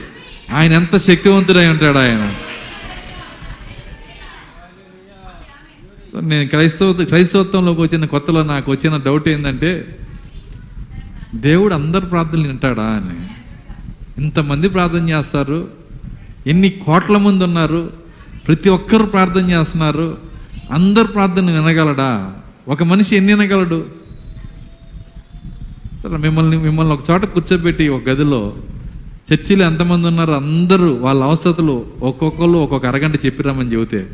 [0.51, 2.33] ఆయన ఎంత శక్తివంతుడై ఉంటాడు ఆయన.
[6.11, 9.97] సో నేను క్రైస్తవ క్రైస్తవత్వంలోకి వచ్చిన కొత్తలో నాకు వచ్చిన డౌట్ ఏంటంటే
[11.35, 13.17] దేవుడు అందరు ప్రార్థనలు వింటాడా అని.
[14.23, 15.67] ఇంతమంది ప్రార్థన చేస్తారు
[16.47, 17.93] ఎన్ని కోట్ల మంది ఉన్నారు
[18.47, 20.17] ప్రతి ఒక్కరు ప్రార్థన చేస్తున్నారు
[20.71, 22.33] అందరు ప్రార్థన వినగలడా?
[22.67, 23.85] ఒక మనిషి ఎన్ని వినగలడు?
[26.03, 28.55] సరే మిమ్మల్ని మిమ్మల్ని ఒక చోట కూర్చోబెట్టి ఒక గదిలో
[29.33, 30.31] చర్చిలో ఎంతమంది ఉన్నారు?
[30.31, 34.07] అందరూ వాళ్ళ అవసరతలు ఒక్కొక్కరు ఒక్కొక్క అరగంట చెప్పిరామని చెబితే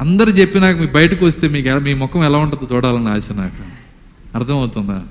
[0.00, 3.62] అందరు చెప్పినాక మీ బయటకు వస్తే మీకు మీ ముఖం ఎలా ఉంటుందో చూడాలని ఆశ నాకు.
[4.38, 5.02] అర్థమవుతుందా?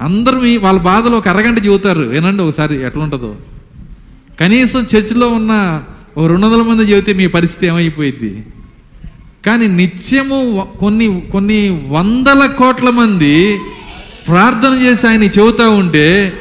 [0.00, 2.00] అందరూ మీ వాళ్ళ బాధలు ఒక అరగంట చెబుతారు.
[2.00, 3.36] వినండి ఒకసారి ఎట్లా ఉంటుందో.
[4.40, 5.82] కనీసం చర్చిలో ఉన్న
[6.16, 8.46] ఒక రెండు వందల మంది చెబితే మీ పరిస్థితి ఏమైపోయింది
[9.46, 13.58] కానీ నిత్యము కొన్ని కొన్ని వందల కోట్ల మంది
[14.28, 16.32] ప్రార్థన చేసి ఆయన చెబుతూ ఉంటే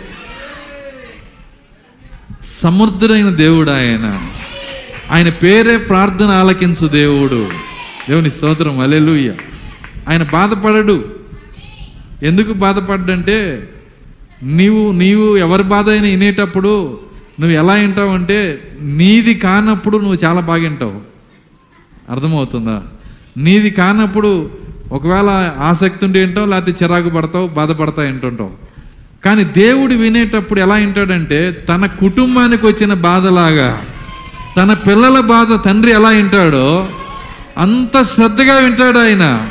[2.58, 4.22] సమర్థుడైన దేవుడు ఆయన.
[5.12, 7.50] ఆయన పేరే ప్రార్థన ఆలకించు దేవుడు.
[8.10, 8.80] దేవుని స్తోత్రం.
[8.80, 9.34] అలెలుయ్య
[10.10, 11.06] ఆయన బాధపడడు.
[12.24, 13.70] ఎందుకు బాధపడ్డంటే
[14.44, 17.00] నీవు నీవు ఎవరి బాధ అయినా వినేటప్పుడు
[17.40, 21.02] నువ్వు ఎలా వింటావు అంటే నీది కానప్పుడు నువ్వు చాలా బాగా వింటావు.
[22.12, 22.84] అర్థమవుతుందా?
[23.38, 24.50] నీది కానప్పుడు
[24.92, 28.69] ఒకవేళ ఆసక్తి ఉండి వింటావు లేకపోతే చిరాకు పడతావు బాధపడతా వింటుంటావు.
[29.26, 33.86] కానీ దేవుడు వినేటప్పుడు ఎలా వింటాడంటే తన కుటుంబానికి వచ్చిన బాధలాగా
[34.58, 36.90] తన పిల్లల బాధ తండ్రి ఎలా వింటాడో
[37.58, 39.50] అంత శ్రద్ధగా వింటాడు ఆయన.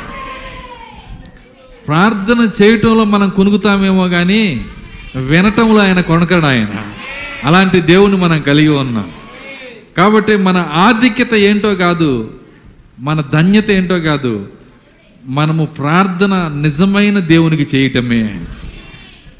[1.87, 4.65] ప్రార్థన చేయటంలో మనం కొనుకుతామేమో కానీ
[5.15, 6.67] వినటంలో ఆయన కొనకడు ఆయన.
[7.43, 9.11] అలాంటి దేవుని మనం కలిగి ఉన్నాం.
[9.97, 12.31] కాబట్టి మన ఆధిక్యత ఏంటో కాదు
[12.99, 14.47] మన ధన్యత ఏంటో కాదు
[15.25, 18.41] మనము ప్రార్థన నిజమైన దేవునికి చేయటమే.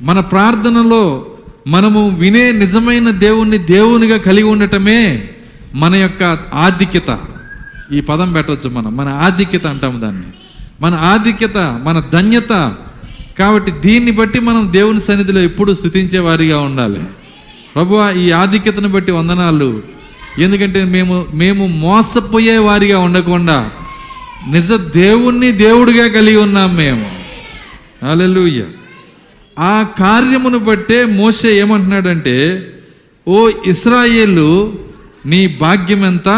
[0.01, 1.25] మన ప్రార్థనలో
[1.67, 5.29] మనము వినే నిజమైన దేవుణ్ణి దేవునిగా కలిగి ఉండటమే
[5.75, 7.19] మన యొక్క ఆధిక్యత.
[7.93, 8.97] ఈ పదం పెట్టవచ్చు మనం.
[8.97, 10.23] మన ఆధిక్యత అంటాము దాన్ని.
[10.81, 12.73] మన ఆధిక్యత మన ధన్యత.
[13.39, 17.03] కాబట్టి దీన్ని బట్టి మనం దేవుని సన్నిధిలో ఎప్పుడు స్థుతించే వారిగా ఉండాలి.
[17.75, 19.83] ప్రభువా ఈ ఆధిక్యతను బట్టి వందనాలు.
[20.39, 23.69] ఎందుకంటే మేము మేము మోసపోయే వారిగా ఉండకుండా
[24.49, 27.11] నిజ దేవుణ్ణి దేవుడిగా కలిగి ఉన్నాం మేము.
[28.11, 28.65] అలెలుయ్యా
[29.59, 32.67] ఆ కార్యమును బట్టే మోసే ఏమంటున్నాడంటే
[33.27, 34.79] ఓ ఇస్రాయేలు
[35.25, 36.29] నీ భాగ్యం ఎంత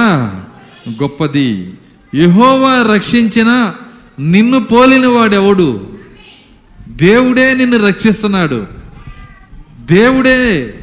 [0.89, 1.73] గొప్పది.
[2.15, 3.73] యహోవా రక్షించిన
[4.19, 5.89] నిన్ను పోలిన వాడెవడు?
[6.87, 8.67] దేవుడే నిన్ను రక్షిస్తున్నాడు.
[9.79, 10.73] దేవుడే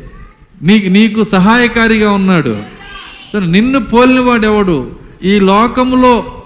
[0.62, 2.56] నీకు నీకు సహాయకారిగా ఉన్నాడు.
[3.38, 4.90] నిన్ను పోలిన వాడెవడు?
[5.24, 6.42] ఈ లోకములో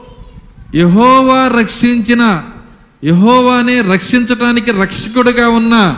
[0.74, 2.42] యహోవా రక్షించిన
[3.04, 5.96] యహోవానే రక్షించటానికి రక్షకుడుగా ఉన్న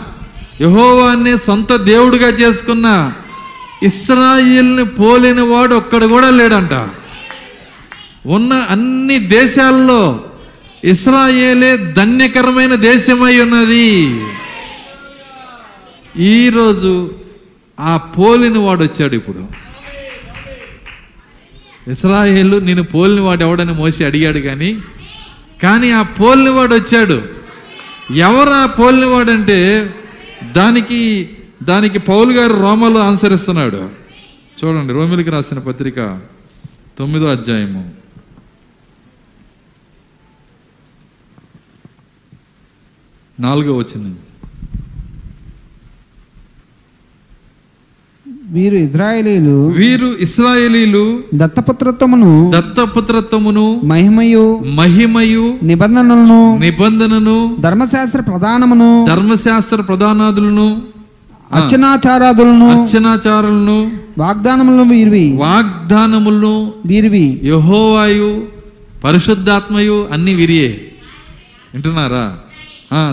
[0.61, 3.13] యహోవానే సొంత దేవుడిగా చేసుకున్న
[3.83, 6.89] ఇస్రాయిల్ని పోలిన వాడు ఒక్కడు కూడా లేడంట.
[8.27, 10.25] ఉన్న అన్ని దేశాల్లో
[10.85, 14.21] ఇస్రాయేలే ధన్యకరమైన దేశమై ఉన్నది.
[16.19, 17.11] ఈరోజు
[17.81, 19.49] ఆ పోలిన వాడు వచ్చాడు ఇప్పుడు.
[21.91, 24.79] ఇస్రాయేలు నేను పోలిన వాడు ఎవడని మోసి అడిగాడు కానీ
[25.65, 27.19] కానీ ఆ పోలినవాడు వచ్చాడు.
[28.27, 29.59] ఎవరు ఆ పోలిన అంటే
[30.53, 31.01] దానికి
[31.63, 33.81] దానికి పౌలు గారు రోమలో అనుసరిస్తున్నాడు
[34.59, 35.99] చూడండి రోమిలికి రాసిన పత్రిక
[36.99, 37.83] తొమ్మిదో అధ్యాయము.
[43.39, 44.11] నాలుగో వచ్చింది
[48.55, 60.83] వీరు ఇజ్రాయేలీలు వీరు ఇస్రాయేలీలు దత్తపుత్రత్వమును దత్తపుత్రత్వమును మహిమయు మహిమయు నిబంధనలను నిబంధనను ధర్మశాస్త్ర ప్రధానమును ధర్మశాస్త్ర ప్రధానాదులను
[61.55, 65.37] అర్చనాచారాదులను అర్చనాచారాలను వాగ్దానములను వీరివి.
[65.37, 67.41] వాగ్దానములను వీరివి.
[67.45, 68.43] యహోవాయు
[69.05, 70.93] పరిశుద్ధాత్మయు అన్ని విరియే.
[71.75, 72.39] వింటున్నారా?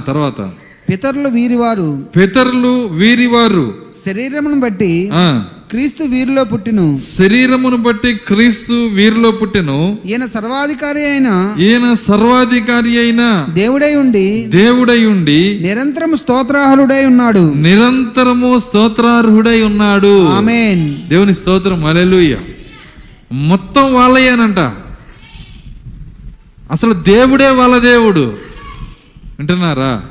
[0.07, 0.49] తర్వాత.
[0.91, 2.03] పితరులు వీరివారు.
[2.15, 3.73] పితరులు వీరివారు.
[4.05, 5.09] శరీరమును బట్టి
[5.69, 6.99] క్రీస్తు వీరిలో పుట్టిను.
[7.17, 9.97] శరీరమును బట్టి క్రీస్తు వీరిలో పుట్టెను.
[10.05, 17.53] ఈయన సర్వాధికారి అయిన ఈయన సర్వాధికారి అయిన దేవుడై ఉండి దేవుడై ఉండి నిరంతరం స్తోత్రాహరుడై ఉన్నాడు.
[17.53, 20.27] నిరంతరము స్తోత్రార్హుడై ఉన్నాడు.
[20.27, 21.09] ఆమెన్.
[21.09, 21.85] దేవుని స్తోత్రం.
[21.85, 22.37] అలెలుయ్య
[23.31, 24.59] మొత్తం వాళ్ళయ్యానంట
[26.71, 28.33] అసలు దేవుడే వాళ్ళ దేవుడు.
[29.39, 30.01] వింటున్నారా?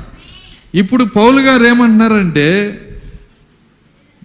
[0.75, 2.79] ఇప్పుడు పౌలు గారు ఏమంటున్నారంటే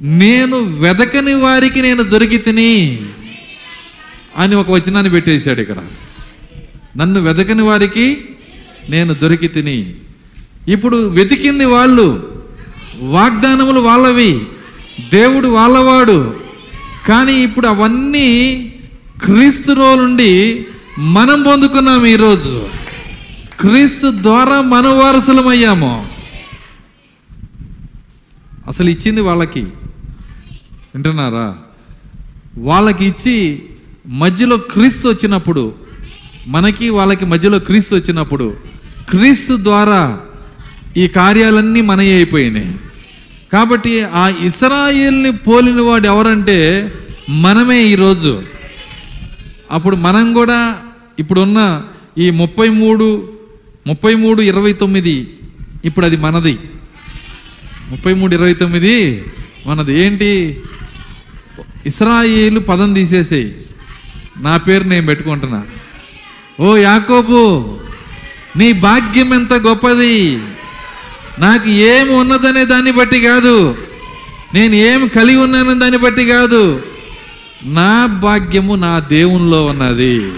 [0.00, 3.02] నేను వెదకని వారికి నేను దొరికి తిని
[4.36, 5.76] అని ఒక వచనాన్ని పెట్టేశాడు ఇక్కడ.
[6.96, 8.24] నన్ను వెదకని వారికి
[8.90, 9.94] నేను దొరికి తిని
[10.68, 12.36] ఇప్పుడు వెతికింది వాళ్ళు
[12.98, 14.40] వాగ్దానములు వాళ్ళవి
[15.12, 16.40] దేవుడు వాళ్ళవాడు.
[17.08, 18.72] కానీ ఇప్పుడు అవన్నీ
[19.24, 20.66] క్రీస్తులో నుండి
[20.98, 22.68] మనం పొందుకున్నాం ఈరోజు.
[23.60, 26.15] క్రీస్తు ద్వారా మనం వారసులమయ్యాము.
[28.68, 29.60] అసలు ఇచ్చింది వాళ్ళకి.
[30.94, 31.58] వింటున్నారా?
[32.58, 33.62] వాళ్ళకి ఇచ్చి
[34.06, 35.74] మధ్యలో క్రీస్తు వచ్చినప్పుడు
[36.46, 38.56] మనకి వాళ్ళకి మధ్యలో క్రీస్తు వచ్చినప్పుడు
[39.10, 40.20] క్రీస్తు ద్వారా
[40.96, 42.76] ఈ కార్యాలన్నీ మనయే అయిపోయినాయి.
[43.52, 46.92] కాబట్టి ఆ ఇస్రాయిల్ని పోలిన వాడు ఎవరంటే
[47.28, 48.42] మనమే ఈరోజు.
[49.70, 50.78] అప్పుడు మనం కూడా
[51.18, 51.82] ఇప్పుడున్న
[52.18, 53.32] ఈ ముప్పై మూడు
[53.86, 55.34] ముప్పై మూడు ఇరవై తొమ్మిది
[55.84, 56.58] ఇప్పుడు అది మనది.
[57.88, 59.24] ముప్పై మూడు ఇరవై తొమ్మిది
[59.66, 60.60] మనది ఏంటి?
[61.86, 63.56] ఇస్రాయేలు పదం తీసేసేయి.
[64.38, 65.64] నా పేరు నేను పెట్టుకుంటున్నా.
[66.60, 67.78] ఓ యాకోబు
[68.56, 70.38] నీ భాగ్యం ఎంత గొప్పది?
[71.38, 73.76] నాకు ఏమి ఉన్నదనే దాన్ని బట్టి కాదు.
[74.54, 76.82] నేను ఏం కలిగి ఉన్నానని దాన్ని బట్టి కాదు.
[77.64, 80.32] నా భాగ్యము నా దేవునిలో ఉన్నది.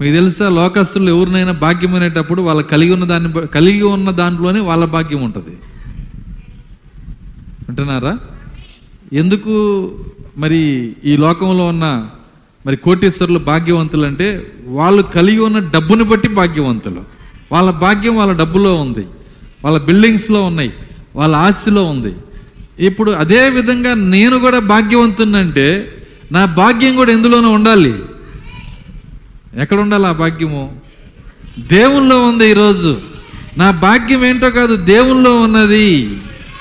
[0.00, 5.22] మీకు తెలుసా లోకస్తులు ఎవరినైనా భాగ్యం అనేటప్పుడు వాళ్ళు కలిగి ఉన్న దాన్ని కలిగి ఉన్న దాంట్లోనే వాళ్ళ భాగ్యం
[5.22, 5.56] ఉంటుంది.
[7.68, 8.18] అంటున్నారా
[9.12, 9.52] ఎందుకు
[10.36, 12.08] మరి ఈ లోకంలో ఉన్న
[12.66, 17.02] మరి కోటీశ్వరులు భాగ్యవంతులు అంటే వాళ్ళు కలిగి ఉన్న డబ్బుని బట్టి భాగ్యవంతులు.
[17.52, 19.06] వాళ్ళ భాగ్యం వాళ్ళ డబ్బులో ఉంది.
[19.64, 20.72] వాళ్ళ బిల్డింగ్స్లో ఉన్నాయి.
[21.16, 22.14] వాళ్ళ ఆస్తిలో ఉంది.
[22.80, 25.96] ఇప్పుడు అదే విధంగా నేను కూడా భాగ్యవంతున్నంటే
[26.32, 27.94] నా భాగ్యం కూడా ఎందులోనూ ఉండాలి?
[29.56, 30.80] ఎక్కడ ఉండాలి ఆ భాగ్యము?
[31.58, 33.00] దేవుల్లో ఉంది ఈరోజు.
[33.56, 36.06] నా భాగ్యం ఏంటో కాదు దేవుల్లో ఉన్నది.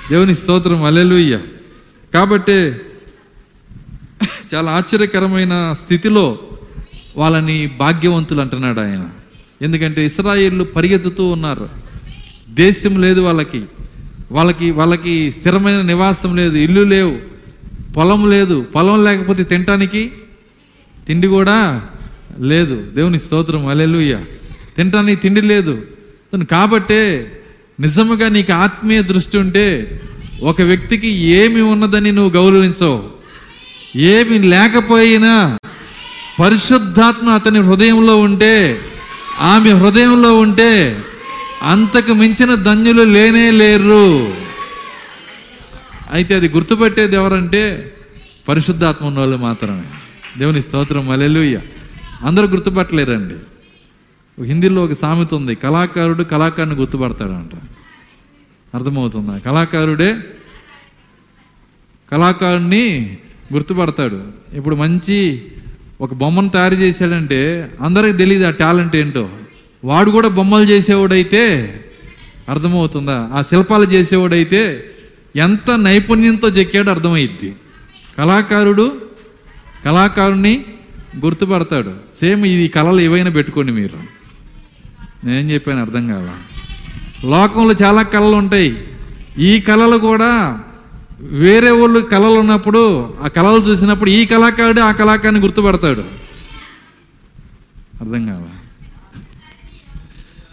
[0.10, 1.40] దేవుని స్తోత్రం అలెలుయ్య
[2.14, 2.74] కాబట్టి
[4.56, 6.38] చాలా ఆశ్చర్యకరమైన స్థితిలో
[7.18, 9.10] వాళ్ళని భాగ్యవంతులు అంటున్నాడు ఆయన.
[9.62, 11.70] ఎందుకంటే ఇస్రాయిళ్ళు పరిగెత్తుతూ ఉన్నారు.
[12.50, 13.64] దేశం లేదు వాళ్ళకి.
[14.32, 17.18] వాళ్ళకి వాళ్ళకి స్థిరమైన నివాసం లేదు ఇల్లు లేవు
[17.94, 18.66] పొలం లేదు.
[18.76, 20.12] పొలం లేకపోతే తినటానికి
[21.08, 21.88] తిండి కూడా
[22.38, 22.84] లేదు.
[22.96, 24.20] దేవుని స్తోత్రం అలెలుయ్య
[24.78, 25.86] తింటానికి తిండి లేదు.
[26.52, 27.32] కాబట్టే
[27.80, 30.02] నిజముగా నీకు ఆత్మీయ దృష్టి ఉంటే
[30.42, 33.10] ఒక వ్యక్తికి ఏమి ఉన్నదని నువ్వు గౌరవించవు.
[33.96, 35.58] ఏమి లేకపోయినా
[36.40, 38.80] పరిశుద్ధాత్మ అతని హృదయంలో ఉంటే
[39.40, 41.04] ఆమె హృదయంలో ఉంటే
[41.64, 44.34] అంతకు మించిన ధన్యులు లేనే లేరు.
[46.12, 47.94] అయితే అది గుర్తుపెట్టేది ఎవరంటే
[48.48, 49.84] పరిశుద్ధాత్మ ఉన్న వాళ్ళు మాత్రమే.
[50.38, 51.60] దేవుని స్తోత్రం అలెలుయ్య
[52.22, 53.36] అందరూ గుర్తుపట్టలేరండి.
[54.44, 57.56] హిందీలో ఒక సామెత ఉంది కళాకారుడు కళాకారుని గుర్తుపడతాడంట.
[58.76, 59.38] అర్థమవుతుందా?
[59.38, 60.18] కళాకారుడే
[62.12, 63.18] కళాకారుణ్ణి
[63.54, 64.24] గుర్తుపడతాడు.
[64.54, 65.46] ఇప్పుడు మంచి
[66.02, 69.30] ఒక బొమ్మను తయారు చేశాడంటే అందరికి తెలియదు ఆ టాలెంట్ ఏంటో.
[69.86, 71.76] వాడు కూడా బొమ్మలు చేసేవాడైతే
[72.50, 73.30] అర్థమవుతుందా?
[73.34, 74.86] ఆ శిల్పాలు చేసేవాడైతే
[75.36, 77.56] ఎంత నైపుణ్యంతో చెక్కాడో అర్థమైద్ది.
[78.18, 79.02] కళాకారుడు
[79.86, 80.66] కళాకారుణ్ణి
[81.18, 81.92] గుర్తుపడతాడు.
[82.20, 84.20] సేమ్ ఈ కళలు ఏవైనా పెట్టుకోండి మీరు.
[85.26, 86.36] నేను చెప్పాను అర్థం కాదా
[87.26, 88.88] లోకంలో చాలా కళలు ఉంటాయి.
[89.38, 90.60] ఈ కళలు కూడా
[91.22, 96.02] వేరే వాళ్ళు కళలు ఉన్నప్పుడు ఆ కళలు చూసినప్పుడు ఈ కళాకారుడు ఆ కళాకారుని గుర్తుపడతాడు.
[98.02, 98.50] అర్థం కాదా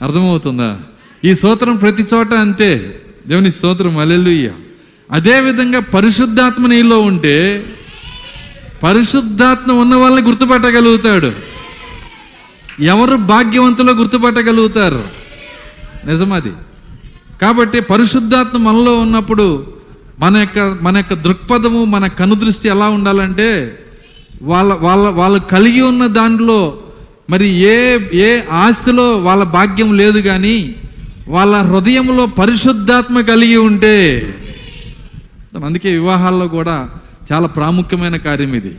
[0.03, 0.81] అర్థమవుతుందా?
[1.25, 3.03] ఈ స్తోత్రం ప్రతి చోట అంతే.
[3.29, 4.51] దేవుని స్తోత్రం అల్లెలుయ్య
[5.11, 7.64] అదే విధంగా పరిశుద్ధాత్మ నీలో ఉంటే
[8.87, 11.33] పరిశుద్ధాత్మ ఉన్న వాళ్ళని గుర్తుపట్టగలుగుతాడు.
[12.81, 15.05] ఎవరు భాగ్యవంతులో గుర్తుపట్టగలుగుతారు?
[16.07, 16.53] నిజమది.
[17.42, 19.66] కాబట్టి పరిశుద్ధాత్మ మనలో ఉన్నప్పుడు
[20.18, 23.79] మన యొక్క మన యొక్క దృక్పథము మన కనుదృష్టి ఎలా ఉండాలంటే
[24.42, 26.79] వాళ్ళ వాళ్ళ వాళ్ళు కలిగి ఉన్న దాంట్లో
[27.31, 30.75] మరి ఏ ఏ ఆస్తిలో వాళ్ళ భాగ్యం లేదు కానీ
[31.29, 33.96] వాళ్ళ హృదయంలో పరిశుద్ధాత్మ కలిగి ఉంటే
[35.64, 36.88] అందుకే వివాహాల్లో కూడా
[37.32, 38.74] చాలా ప్రాముఖ్యమైన కార్యం ఇది.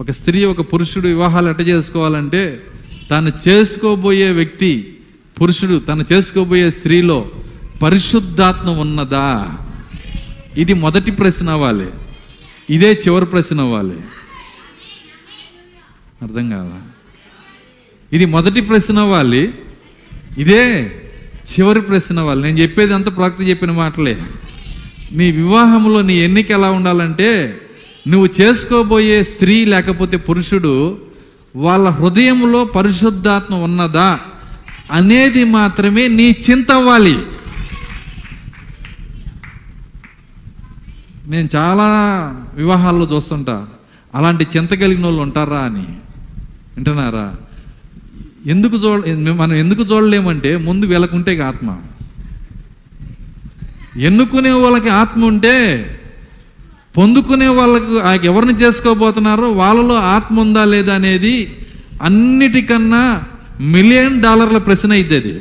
[0.00, 2.62] ఒక స్త్రీ ఒక పురుషుడు వివాహాలు ఎట్ట చేసుకోవాలంటే
[3.10, 4.96] తను చేసుకోబోయే వ్యక్తి
[5.40, 7.30] పురుషుడు తను చేసుకోబోయే స్త్రీలో
[7.82, 9.56] పరిశుద్ధాత్మ ఉన్నదా?
[10.56, 11.86] ఇది మొదటి ప్రశ్న అవ్వాలి.
[12.70, 14.00] ఇదే చివరి ప్రశ్న అవ్వాలి.
[16.22, 16.82] అర్థం కావా?
[18.12, 19.54] ఇది మొదటి ప్రశ్న అవ్వాలి.
[20.38, 20.92] ఇదే
[21.58, 22.42] చివరి ప్రశ్న అవ్వాలి.
[22.42, 24.22] నేను చెప్పేది అంత ప్రవక్త చెప్పిన మాటలే.
[25.12, 27.60] నీ వివాహంలో నీ ఎన్నిక ఎలా ఉండాలంటే
[28.06, 30.98] నువ్వు చేసుకోబోయే స్త్రీ లేకపోతే పురుషుడు
[31.56, 34.20] వాళ్ళ హృదయంలో పరిశుద్ధాత్మ ఉన్నదా
[34.92, 37.18] అనేది మాత్రమే నీ చింత అవ్వాలి.
[41.26, 41.86] నేను చాలా
[42.54, 43.66] వివాహాల్లో చూస్తుంటా.
[44.14, 45.86] అలాంటి చింత కలిగిన వాళ్ళు ఉంటారా అని.
[46.76, 47.36] వింటున్నారా?
[48.46, 51.76] ఎందుకు చూడ మనం ఎందుకు చూడలేమంటే ముందు వీళ్ళకుంటే ఆత్మ.
[53.96, 55.97] ఎన్నుకునే వాళ్ళకి ఆత్మ ఉంటే
[56.96, 61.56] పొందుకునే వాళ్ళకు ఎవరిని చేసుకోబోతున్నారో వాళ్ళలో ఆత్మ ఉందా లేదా అనేది
[62.02, 63.22] అన్నిటికన్నా
[63.60, 65.40] మిలియన్ డాలర్ల ప్రశ్న అయితే అది.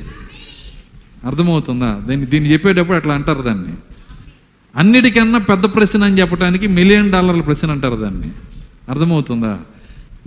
[1.26, 2.02] అర్థమవుతుందా?
[2.08, 3.74] దీన్ని దీన్ని చెప్పేటప్పుడు అట్లా అంటారు దాన్ని.
[4.76, 8.32] అన్నిటికన్నా పెద్ద ప్రశ్న అని చెప్పడానికి మిలియన్ డాలర్ల ప్రశ్న అంటారు దాన్ని.
[8.90, 9.58] అర్థమవుతుందా?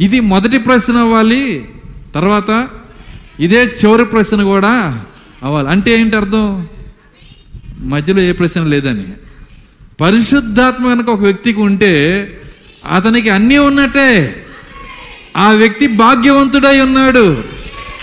[0.00, 1.68] ఇది మొదటి ప్రశ్న అవ్వాలి
[2.14, 2.68] తర్వాత
[3.40, 5.04] ఇదే చివరి ప్రశ్న కూడా
[5.42, 5.68] అవ్వాలి.
[5.68, 6.66] అంటే ఏంటి అర్థం?
[7.80, 9.04] మధ్యలో ఏ ప్రశ్న లేదని.
[10.00, 11.92] పరిశుద్ధాత్మ కనుక ఒక వ్యక్తికి ఉంటే
[12.90, 14.44] అతనికి అన్నీ ఉన్నట్టే.
[15.36, 17.44] ఆ వ్యక్తి భాగ్యవంతుడై ఉన్నాడు.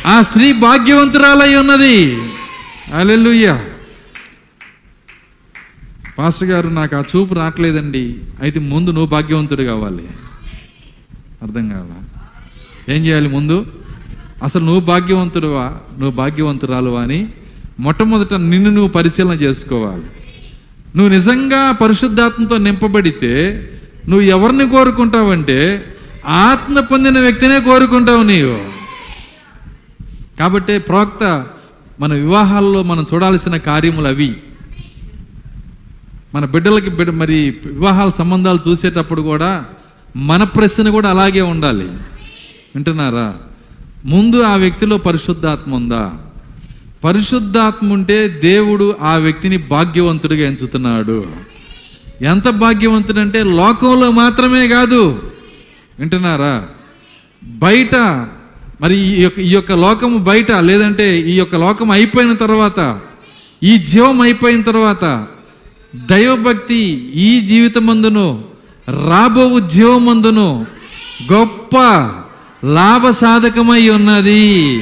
[0.05, 2.17] ఆ స్త్రీ భాగ్యవంతురాలై ఉన్నది.
[2.93, 3.65] అలెలుయ్యా
[6.17, 10.07] పాస్టర్ గారు నాకు ఆ చూపు రావట్లేదండి అయితే ముందు నువ్వు భాగ్యవంతుడు కావాలి.
[11.43, 11.99] అర్థం కావాలా
[12.93, 13.65] ఏం చేయాలి ముందు?
[14.43, 15.65] అసలు నువ్వు భాగ్యవంతుడువా?
[15.99, 17.27] నువ్వు భాగ్యవంతురాలువా అని
[17.79, 20.05] మొట్టమొదట నిన్ను నువ్వు పరిశీలన చేసుకోవాలి.
[20.95, 23.63] నువ్వు నిజంగా పరిశుద్ధాత్మతో నింపబడితే
[24.09, 25.83] నువ్వు ఎవరిని కోరుకుంటావంటే
[26.27, 28.77] ఆత్మ పొందిన వ్యక్తినే కోరుకుంటావు నీవు.
[30.39, 31.45] కాబట్టి ప్రవక్త
[31.99, 34.35] మన వివాహాల్లో మనం చూడాల్సిన కార్యములు అవి.
[36.35, 39.65] మన బిడ్డలకి బిడ్డ మరి వివాహాల సంబంధాలు చూసేటప్పుడు కూడా
[40.15, 41.87] మన ప్రశ్న కూడా అలాగే ఉండాలి.
[42.75, 43.35] వింటున్నారా?
[44.05, 46.17] ముందు ఆ వ్యక్తిలో పరిశుద్ధాత్మ ఉందా?
[47.07, 51.25] పరిశుద్ధాత్మ ఉంటే దేవుడు ఆ వ్యక్తిని భాగ్యవంతుడిగా ఎంచుతున్నాడు.
[52.21, 55.31] ఎంత భాగ్యవంతుడంటే లోకంలో మాత్రమే కాదు.
[55.99, 56.67] వింటున్నారా?
[57.43, 57.95] బయట
[58.81, 62.99] మరి ఈ యొక్క ఈ యొక్క లోకము బయట లేదంటే ఈ యొక్క లోకం అయిపోయిన తర్వాత
[63.63, 65.27] ఈ జీవం అయిపోయిన తర్వాత
[65.95, 68.43] దైవభక్తి ఈ జీవితమందును
[69.09, 70.65] రాబోవు జీవమందును
[71.33, 71.77] గొప్ప
[72.65, 74.73] లాభ సాధకమై ఉన్నది.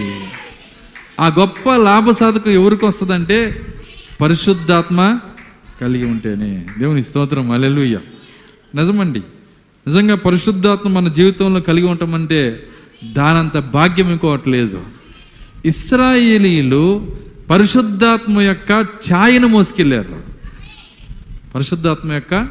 [1.20, 3.62] ఆ గొప్ప లాభ సాధకం ఎవరికి వస్తుందంటే
[4.22, 5.20] పరిశుద్ధాత్మ
[5.82, 6.66] కలిగి ఉంటేనే.
[6.80, 7.52] దేవుని స్తోత్రం.
[7.52, 8.00] అలెలుయ్య
[8.76, 9.20] నిజమండి.
[9.88, 12.64] నిజంగా పరిశుద్ధాత్మ మన జీవితంలో కలిగి ఉంటామంటే
[13.12, 14.84] దానంత భాగ్యం ఇంకోవట్లేదు
[15.66, 17.16] ఇస్రాయేలీలు
[17.50, 20.24] పరిశుద్ధాత్మ యొక్క ఛాయను మోసుకెళ్ళారు.
[21.56, 22.48] పరిశుద్ధాత్మ యొక్క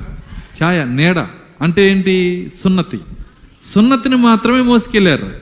[0.62, 1.18] ఛాయ నీడ
[1.62, 2.50] అంటే ఏంటి?
[2.64, 3.00] సున్నతి.
[3.64, 5.33] సున్నతిని మాత్రమే మోసుకెళ్ళారు.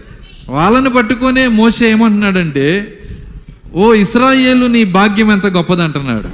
[0.49, 2.99] వాళ్ళని పట్టుకొనే మోసే ఏమంటున్నాడంటే
[3.75, 6.29] ఓ ఇస్రాయేలు నీ భాగ్యం ఎంత గొప్పది అంటున్నాడు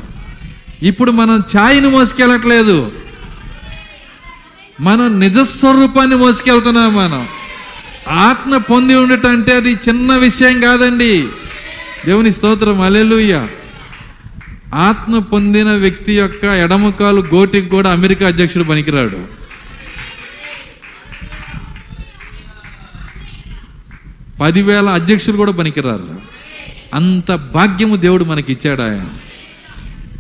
[0.85, 2.92] ఇప్పుడు మనం ఛాయ్ని మోసుకెళ్ళట్లేదు.
[4.81, 7.29] మనం నిజస్వరూపాన్ని మోసుకెళ్తున్నాం మనం.
[8.09, 11.29] ఆత్మ పొంది ఉండటం అంటే అది చిన్న విషయం కాదండి.
[12.07, 13.46] దేవుని స్తోత్రం అలెలుయ్య
[14.74, 19.27] ఆత్మ పొందిన వ్యక్తి యొక్క ఎడమకాలు గోటికి కూడా అమెరికా అధ్యక్షుడు పనికిరాడు.
[24.40, 26.38] పదివేల అధ్యక్షులు కూడా పనికిరారు.
[26.94, 29.05] అంత భాగ్యము దేవుడు మనకి ఇచ్చాడు ఆయన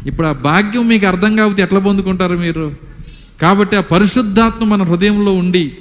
[0.06, 2.66] ఇప్పుడు ఆ భాగ్యం మీకు అర్థం కాకపోతే ఎట్లా పొందుకుంటారు మీరు?
[3.40, 5.76] కాబట్టి ఆ పరిశుద్ధాత్మ మన హృదయంలో ఉండి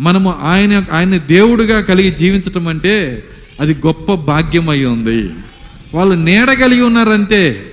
[0.00, 3.24] మనము ఆయన ఆయన దేవుడుగా కలిగి జీవించటం అంటే
[3.60, 5.30] అది గొప్ప భాగ్యం అయి ఉంది.
[5.94, 7.72] వాళ్ళు నీడ కలిగి ఉన్నారంటే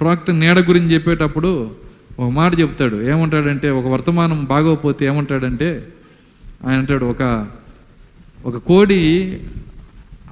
[0.00, 1.70] ప్రవక్త నీడ గురించి చెప్పేటప్పుడు
[2.18, 2.96] ఒక మాట చెప్తాడు.
[3.02, 5.68] ఏమంటాడంటే ఒక వర్తమానం బాగోకపోతే ఏమంటాడంటే
[6.66, 7.22] ఆయన అంటాడు ఒక
[8.44, 9.00] ఒక కోడి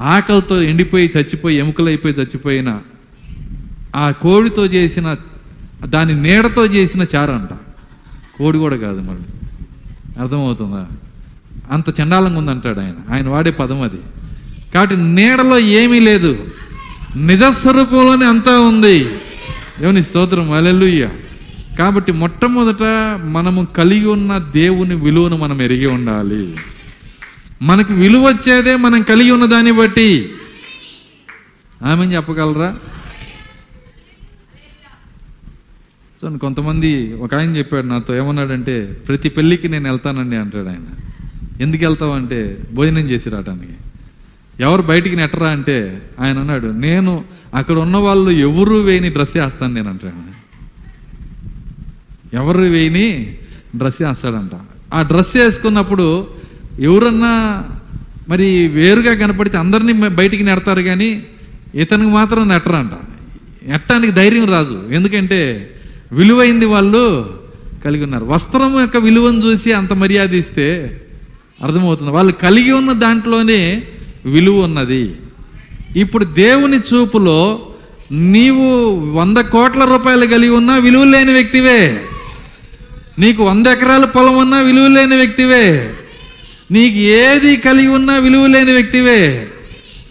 [0.01, 2.79] ఆకలితో ఎండిపోయి చచ్చిపోయి ఎముకలైపోయి చచ్చిపోయిన
[3.97, 5.17] ఆ కోడితో చేసిన
[5.85, 7.55] దాని నీడతో చేసిన చారంట.
[8.39, 9.19] కోడి కూడా కాదు మరి.
[10.21, 10.87] అర్థమవుతుందా?
[11.71, 13.15] అంత చండాలంగా ఉందంటాడు ఆయన.
[13.15, 13.97] ఆయన వాడే పదం అది.
[14.75, 16.47] కాబట్టి నీడలో ఏమీ లేదు.
[17.17, 19.05] నిజస్వరూపంలోనే అంతా ఉంది.
[19.81, 20.53] దేవుని స్తోత్రం.
[20.53, 21.09] అలెలుయ్య
[21.79, 22.83] కాబట్టి మొట్టమొదట
[23.25, 26.57] మనము కలిగి ఉన్న దేవుని విలువను మనం ఎరిగి ఉండాలి.
[27.63, 30.31] మనకు విలువ వచ్చేదే మనం కలిగి ఉన్న దాన్ని బట్టి.
[31.83, 32.79] ఆమె చెప్పగలరా?
[36.23, 40.85] సో కొంతమంది ఒక ఆయన చెప్పాడు నాతో ఏమన్నాడంటే ప్రతి పెళ్ళికి నేను వెళ్తానండి అంటాడు ఆయన.
[41.61, 43.73] ఎందుకు వెళ్తావంటే భోజనం చేసి రావటానికి.
[44.61, 45.49] ఎవరు బయటికి నెట్టరా?
[45.51, 50.37] అంటే ఆయన అన్నాడు నేను అక్కడ ఉన్న వాళ్ళు ఎవరు వేయని డ్రెస్ వేస్తాను నేను అంటాడు
[52.37, 53.37] ఎవరు వేయని
[53.77, 54.51] డ్రెస్ వేస్తాడంట.
[54.95, 56.27] ఆ డ్రెస్ వేసుకున్నప్పుడు
[56.81, 57.65] ఎవరన్నా
[58.29, 61.23] మరి వేరుగా కనపడితే అందరినీ బయటికి నెడతారు కానీ
[61.75, 62.91] ఇతనికి మాత్రం నెట్టరంట.
[63.69, 64.89] నెట్టడానికి ధైర్యం రాదు.
[64.93, 65.71] ఎందుకంటే
[66.13, 67.39] విలువైంది వాళ్ళు
[67.85, 68.25] కలిగి ఉన్నారు.
[68.25, 71.01] వస్త్రం యొక్క విలువను చూసి అంత మర్యాద ఇస్తే
[71.63, 72.11] అర్థమవుతుంది.
[72.11, 73.83] వాళ్ళు కలిగి ఉన్న దాంట్లోనే
[74.25, 75.15] విలువ ఉన్నది.
[75.97, 77.67] ఇప్పుడు దేవుని చూపులో
[78.13, 82.03] నీవు వంద కోట్ల రూపాయలు కలిగి ఉన్నా విలువ లేని వ్యక్తివే.
[83.19, 85.95] నీకు వంద ఎకరాల పొలం ఉన్నా విలువ లేని వ్యక్తివే.
[86.71, 89.49] నీకు ఏది కలిగి ఉన్నా విలువ లేని వ్యక్తివే.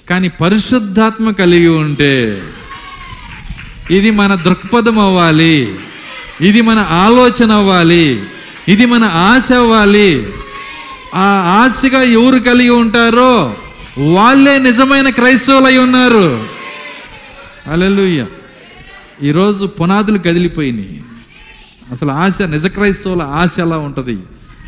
[0.09, 2.41] కానీ పరిశుద్ధాత్మ కలిగి ఉంటే
[3.91, 5.75] ఇది మన దృక్పథం అవ్వాలి.
[6.41, 8.23] ఇది మన ఆలోచన అవ్వాలి.
[8.67, 10.27] ఇది మన ఆశ అవ్వాలి.
[11.15, 11.27] ఆ
[11.63, 13.55] ఆశగా ఎవరు కలిగి ఉంటారో
[13.97, 16.47] వాళ్ళే నిజమైన క్రైస్తవులు అయి ఉన్నారు.
[17.71, 18.25] అలెలుయ్య
[19.23, 21.03] ఈరోజు పునాదులు కదిలిపోయినాయి.
[21.91, 24.17] అసలు ఆశ నిజ క్రైస్తవుల ఆశ ఎలా ఉంటుంది?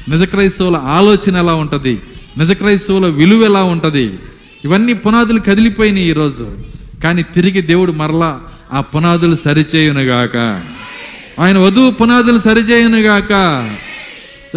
[0.09, 2.01] నిజ క్రైస్తవుల ఆలోచన ఎలా ఉంటుంది?
[2.37, 4.19] నిజ క్రైస్తవుల విలువ ఎలా ఉంటుంది?
[4.65, 6.57] ఇవన్నీ పునాదులు కదిలిపోయినాయి ఈరోజు.
[7.03, 8.41] కానీ తిరిగి దేవుడు మరలా
[8.73, 10.61] ఆ పునాదులు సరిచేయునుగాక
[11.39, 13.31] ఆయన వధువు పునాదులు సరిచేయునుగాక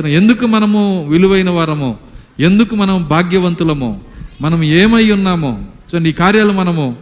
[0.07, 1.99] ఎందుకు మనము విలువైన వారము?
[2.41, 4.01] ఎందుకు మనం భాగ్యవంతులము?
[4.41, 5.61] మనం ఏమై ఉన్నామో?
[5.95, 6.97] చూడండి ఈ కార్యాలు మనము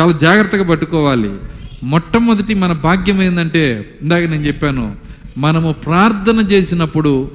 [0.00, 1.30] చాలా జాగ్రత్తగా పట్టుకోవాలి.
[1.82, 4.96] మొట్టమొదటి మన భాగ్యం ఏంటంటే ఇందాక నేను చెప్పాను
[5.38, 7.30] మనము ప్రార్థన చేసినప్పుడు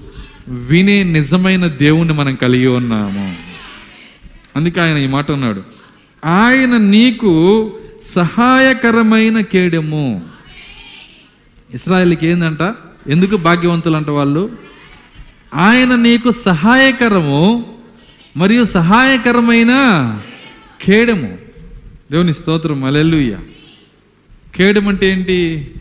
[0.52, 3.36] వినే నిజమైన దేవుణ్ణి మనం కలిగి ఉన్నాము.
[4.56, 5.64] అందుకే ఆయన ఈ మాట అన్నాడు.
[6.26, 7.74] ఆయన నీకు
[8.06, 10.26] సహాయకరమైన కేడము.
[11.74, 12.76] ఇస్రాయల్కి ఏందంట?
[13.08, 14.58] ఎందుకు భాగ్యవంతులు అంట వాళ్ళు?
[15.54, 17.74] ఆయన నీకు సహాయకరము
[18.38, 19.72] మరియు సహాయకరమైన
[20.82, 21.38] కేడము.
[22.12, 22.84] దేవుని స్తోత్రం.
[22.84, 23.38] అలెల్లుయ్య
[24.56, 25.72] కేడెం అంటే ఏంటి?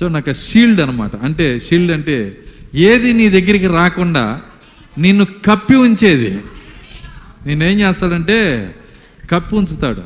[0.00, 2.38] సో నాకు షీల్డ్ అనమాట అంటే షీల్డ్ అంటే
[2.74, 4.40] ఏది నీ దగ్గరికి రాకుండా
[4.98, 6.40] నిన్ను కప్పి ఉంచేది.
[7.46, 8.74] నేనేం చేస్తాడంటే
[9.30, 10.02] కప్పి ఉంచుతాడు.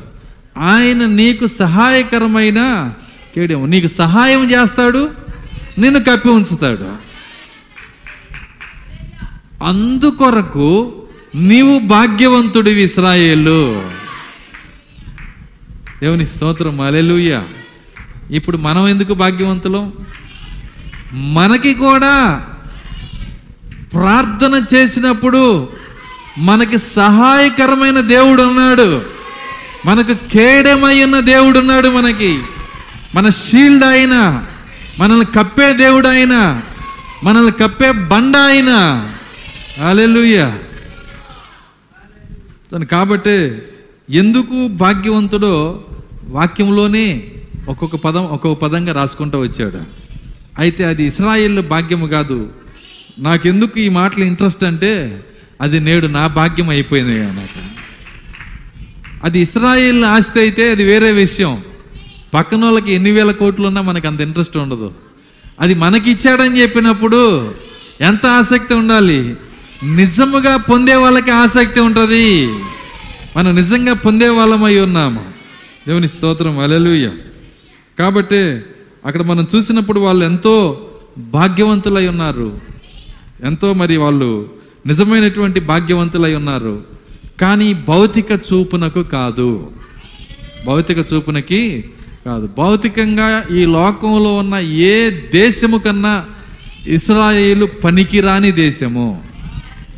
[0.59, 2.93] ఆయన నీకు సహాయకరమైన
[3.35, 5.09] కేడేమో నీకు సహాయం చేస్తాడు
[5.79, 7.09] నిన్ను కప్పి ఉంచుతాడు.
[9.63, 10.93] అందుకొరకు
[11.35, 13.89] నీవు భాగ్యవంతుడివి ఇస్రాయేలు.
[16.01, 17.43] దేవుని స్తోత్రం అలెలుయ్య
[18.31, 19.93] ఇప్పుడు మనం ఎందుకు భాగ్యవంతులం?
[21.13, 22.45] మనకి కూడా
[23.93, 25.69] ప్రార్థన చేసినప్పుడు
[26.37, 29.01] మనకి సహాయకరమైన దేవుడు ఉన్నాడు.
[29.85, 32.39] మనకు కేడమైన దేవుడు ఉన్నాడు మనకి.
[33.15, 34.45] మన షీల్డ్ అయిన
[34.99, 36.61] మనల్ని కప్పే దేవుడు ఆయన
[37.23, 38.69] మనల్ని కప్పే బండ ఆయన
[39.87, 40.57] అలెలుయ్య
[42.91, 43.61] కాబట్టి
[44.09, 45.83] ఎందుకు భాగ్యవంతుడో
[46.29, 47.23] వాక్యంలోనే
[47.69, 49.81] ఒక్కొక్క పదం ఒక్కొక్క పదంగా రాసుకుంటూ వచ్చాడు.
[50.59, 52.49] అయితే అది ఇస్రాయిల్ భాగ్యము కాదు.
[53.19, 55.23] నాకెందుకు ఈ మాటలు ఇంట్రెస్ట్ అంటే
[55.61, 57.79] అది నేడు నా భాగ్యం అయిపోయింది నాకు
[59.23, 61.63] అది ఇస్రాయిల్ ఆస్తి అయితే అది వేరే విషయం.
[62.33, 64.93] పక్కన వాళ్ళకి ఎన్ని వేల కోట్లు ఉన్నా మనకు అంత ఇంట్రెస్ట్ ఉండదు.
[65.59, 67.53] అది మనకి ఇచ్చాడని చెప్పినప్పుడు
[68.01, 69.35] ఎంత ఆసక్తి ఉండాలి?
[69.83, 72.47] నిజముగా పొందే వాళ్ళకి ఆసక్తి ఉంటుంది.
[73.37, 75.25] మనం నిజంగా పొందే వాళ్ళమై ఉన్నాము.
[75.87, 77.11] దేవుని స్తోత్రం అలెలుయ్య
[77.99, 78.59] కాబట్టి
[79.05, 80.85] అక్కడ మనం చూసినప్పుడు వాళ్ళు ఎంతో
[81.17, 82.78] భాగ్యవంతులై ఉన్నారు.
[83.43, 84.49] ఎంతో మరి వాళ్ళు
[84.87, 86.83] నిజమైనటువంటి భాగ్యవంతులై ఉన్నారు.
[87.41, 89.71] కానీ భౌతిక చూపునకు కాదు.
[90.67, 91.89] భౌతిక చూపునకి
[92.25, 92.49] కాదు.
[92.57, 96.25] భౌతికంగా ఈ లోకంలో ఉన్న ఏ దేశము కన్నా
[96.87, 99.23] ఇస్రాయేలు పనికిరాని దేశము.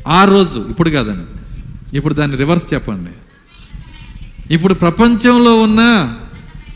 [0.07, 1.37] ఆ రోజు ఇప్పుడు కాదండి.
[1.97, 3.09] ఇప్పుడు దాన్ని రివర్స్ చెప్పండి.
[4.53, 6.13] ఇప్పుడు ప్రపంచంలో ఉన్న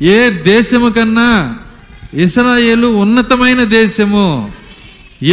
[0.02, 1.58] ఏ దేశము కన్నా
[2.14, 4.52] ఇస్రాయేలు ఉన్నతమైన దేశము.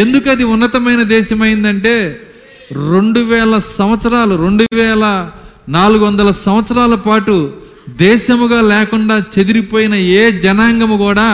[0.00, 1.94] ఎందుకు అది ఉన్నతమైన దేశమైందంటే
[2.92, 5.04] రెండు వేల సంవత్సరాలు రెండు వేల
[5.76, 7.36] నాలుగు వందల సంవత్సరాల పాటు
[8.04, 11.28] దేశముగా లేకుండా చెదిరిపోయిన ఏ జనాంగము కూడా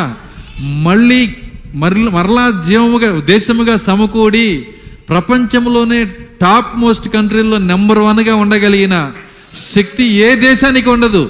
[0.86, 1.20] మళ్ళీ
[1.82, 4.46] మరల మరలా జీవముగా దేశముగా సమకూడి
[5.10, 6.00] ప్రపంచంలోనే
[6.42, 8.96] టాప్ మోస్ట్ కంట్రీల్లో నెంబర్ వన్గా ఉండగలిగిన
[9.74, 11.22] శక్తి ఏ దేశానికి ఉండదు.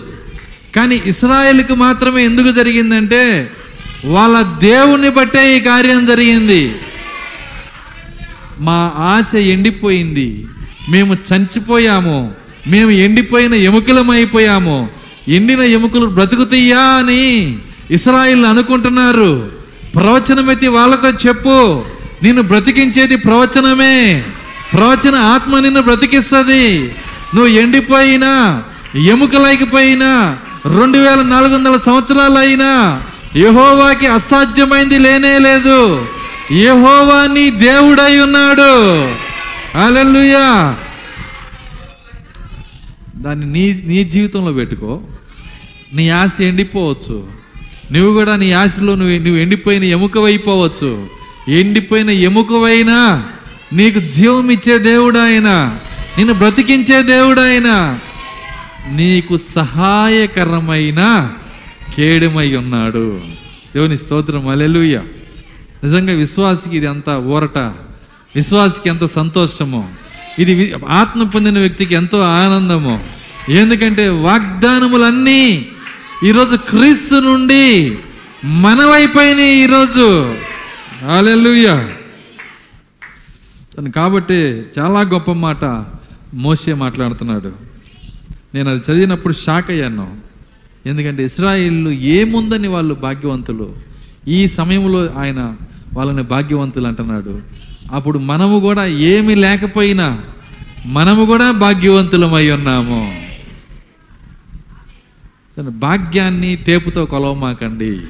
[0.76, 3.22] కానీ ఇస్రాయేల్కి మాత్రమే ఎందుకు జరిగిందంటే
[4.14, 4.36] వాళ్ళ
[4.68, 6.62] దేవుని బట్టే ఈ కార్యం జరిగింది.
[8.60, 10.46] మా ఆశ ఎండిపోయింది.
[10.90, 12.32] మేము చంచిపోయాము.
[12.66, 14.88] మేము ఎండిపోయిన ఎముకలమైపోయాము.
[15.28, 17.58] ఎండిన ఎముకలు బ్రతుకుతాయా అని
[17.90, 19.52] ఇస్రాయిల్ అనుకుంటున్నారు.
[19.94, 21.84] ప్రవచనమైతే వాళ్ళతో చెప్పు.
[22.22, 24.24] నిన్ను బ్రతికించేది ప్రవచనమే.
[24.72, 26.78] ప్రవచన ఆత్మ నిన్ను బ్రతికిస్తుంది.
[27.34, 28.62] నువ్వు ఎండిపోయినా
[29.04, 30.38] ఎముకలైకిపోయినా
[30.78, 33.02] రెండు వేల నాలుగు వందల సంవత్సరాలు అయినా
[33.36, 36.06] యహోవాకి అసాధ్యమైంది లేనే లేదు.
[36.52, 39.02] యహోవా నీ దేవుడై ఉన్నాడు.
[39.78, 40.76] అలెలుయా
[43.16, 45.00] దాన్ని నీ నీ జీవితంలో పెట్టుకో.
[45.92, 47.28] నీ ఆశ ఎండిపోవచ్చు.
[47.92, 51.06] నువ్వు కూడా నీ ఆశలో నువ్వు నువ్వు ఎండిపోయిన ఎముకవైపోవచ్చు.
[51.48, 53.24] ఎండిపోయిన ఎముకవైనా
[53.72, 55.78] నీకు జీవం ఇచ్చే దేవుడు ఆయన
[56.18, 57.98] నిన్ను బ్రతికించే దేవుడు ఆయన
[58.90, 61.30] నీకు సహాయకరమైన
[61.96, 63.20] కేడుమై ఉన్నాడు.
[63.74, 64.48] దేవుని స్తోత్రం.
[64.48, 65.02] అలెలుయ్యా
[65.84, 67.58] నిజంగా విశ్వాసికి ఇది అంత ఊరట?
[68.36, 69.88] విశ్వాసికి ఎంత సంతోషమో?
[70.38, 73.04] ఇది వి- ఆత్మ పొందిన వ్యక్తికి ఎంతో ఆనందము.
[73.48, 75.68] ఎందుకంటే వాగ్దానములన్నీ
[76.24, 77.98] ఈరోజు క్రీస్తు నుండి
[78.44, 80.34] మనవైపోయినాయి ఈరోజు.
[83.76, 85.64] తను కాబట్టి చాలా గొప్ప మాట
[86.34, 87.52] మోసే మాట్లాడుతున్నాడు.
[88.54, 90.16] నేను అది చదివినప్పుడు షాక్ అయ్యాను.
[90.86, 93.87] ఎందుకంటే ఇస్రాయిల్లు ఏముందని వాళ్ళు భాగ్యవంతులు?
[94.28, 95.54] ఈ సమయంలో ఆయన
[95.94, 97.40] వాళ్ళని భాగ్యవంతులు అంటున్నాడు.
[97.92, 100.20] అప్పుడు మనము కూడా ఏమి లేకపోయినా
[100.86, 103.22] మనము కూడా భాగ్యవంతులమై ఉన్నాము.
[105.60, 108.00] భాగ్యాన్ని టేపుతో కొలవమాకండి.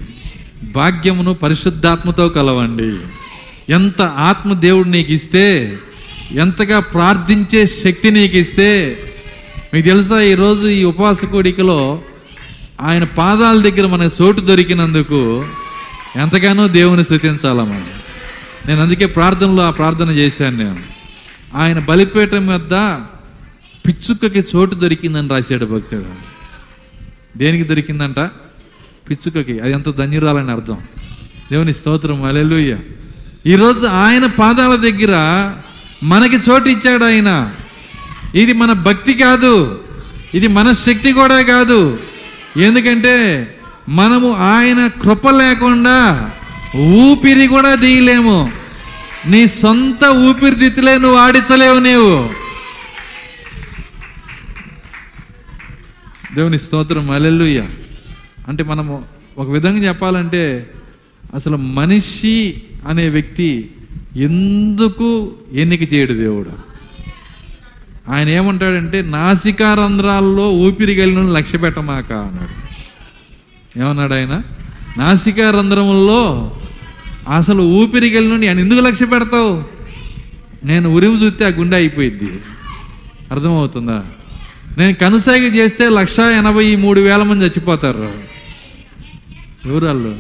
[0.72, 2.98] భాగ్యమును పరిశుద్ధాత్మతో కొలవండి.
[3.72, 5.78] ఎంత ఆత్మ దేవుడు నీకు ఇస్తే
[6.32, 8.98] ఎంతగా ప్రార్థించే శక్తి నీకు ఇస్తే
[9.74, 12.02] మీకు తెలుసా ఈరోజు ఈ ఉపవాస కోడికలో
[12.80, 15.44] ఆయన పాదాల దగ్గర మనకు చోటు దొరికినందుకు
[16.18, 17.64] ఎంతగానో దేవుని స్థుతించాలా
[18.66, 20.78] నేను అందుకే ప్రార్థనలో ఆ ప్రార్థన చేశాను నేను.
[21.54, 22.72] ఆయన బలిపీఠం వద్ద
[23.86, 26.04] పిచ్చుకకి చోటు దొరికిందని రాశాడు భక్తుడు.
[27.38, 28.18] దేనికి దొరికిందంట?
[29.10, 29.60] పిచ్చుకకి.
[29.60, 30.78] అది ఎంత ధన్యురాలని అర్థం.
[31.52, 32.22] దేవుని స్తోత్రం.
[32.22, 32.78] అలెలుయ్య
[33.46, 35.12] ఈరోజు ఆయన పాదాల దగ్గర
[36.02, 37.50] మనకి చోటు ఇచ్చాడు ఆయన.
[38.34, 39.80] ఇది మన భక్తి కాదు.
[40.34, 41.98] ఇది మన శక్తి కూడా కాదు.
[42.56, 43.44] ఎందుకంటే
[43.88, 46.30] మనము ఆయన కృప లేకుండా
[46.76, 48.52] ఊపిరి కూడా తీయలేము.
[49.26, 52.30] నీ సొంత ఊపిరితిత్తులే నువ్వు ఆడించలేవు నీవు.
[56.34, 57.66] దేవుని స్తోత్రం అలెల్లుయ్య
[58.48, 59.04] అంటే మనము
[59.38, 60.70] ఒక విధంగా చెప్పాలంటే
[61.34, 63.70] అసలు మనిషి అనే వ్యక్తి
[64.16, 66.50] ఎందుకు ఎన్నిక చేయడు దేవుడు?
[68.12, 72.67] ఆయన ఏమంటాడంటే నాసికారంధ్రాల్లో ఊపిరి కలిగిన లక్ష్య పెట్టమాక అన్నాడు.
[73.78, 74.42] ఏమన్నాడు ఆయన?
[74.98, 76.52] నాసికా రంధ్రముల్లో
[77.36, 79.64] అసలు ఊపిరికెళ్ళి కలిగిన ఆయన ఎందుకు లక్ష్య పెడతావు?
[80.66, 82.40] నేను ఉరివి చూస్తే ఆ గుండె అయిపోయింది
[83.30, 84.04] అర్థమవుతుందా?
[84.78, 88.12] నేను కనుసాగి చేస్తే లక్ష ఎనభై మూడు వేల మంది చచ్చిపోతారు.
[89.66, 90.18] ఎవరాళ్ళు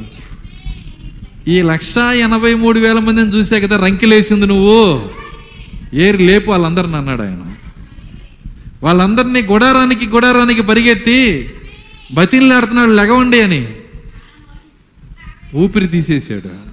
[1.48, 5.08] ఈ లక్ష ఎనభై మూడు వేల మందిని చూసే కదా రంకిలేసింది నువ్వు.
[5.94, 7.54] ఏరి లేపు వాళ్ళందరిని అన్నాడు ఆయన.
[8.82, 11.50] వాళ్ళందరినీ గుడారానికి గుడారానికి పరిగెత్తి
[12.12, 13.76] బతిలాడుతున్నాడు లెగవండి అని.
[15.54, 16.68] ఊపిరి తీసేసాడు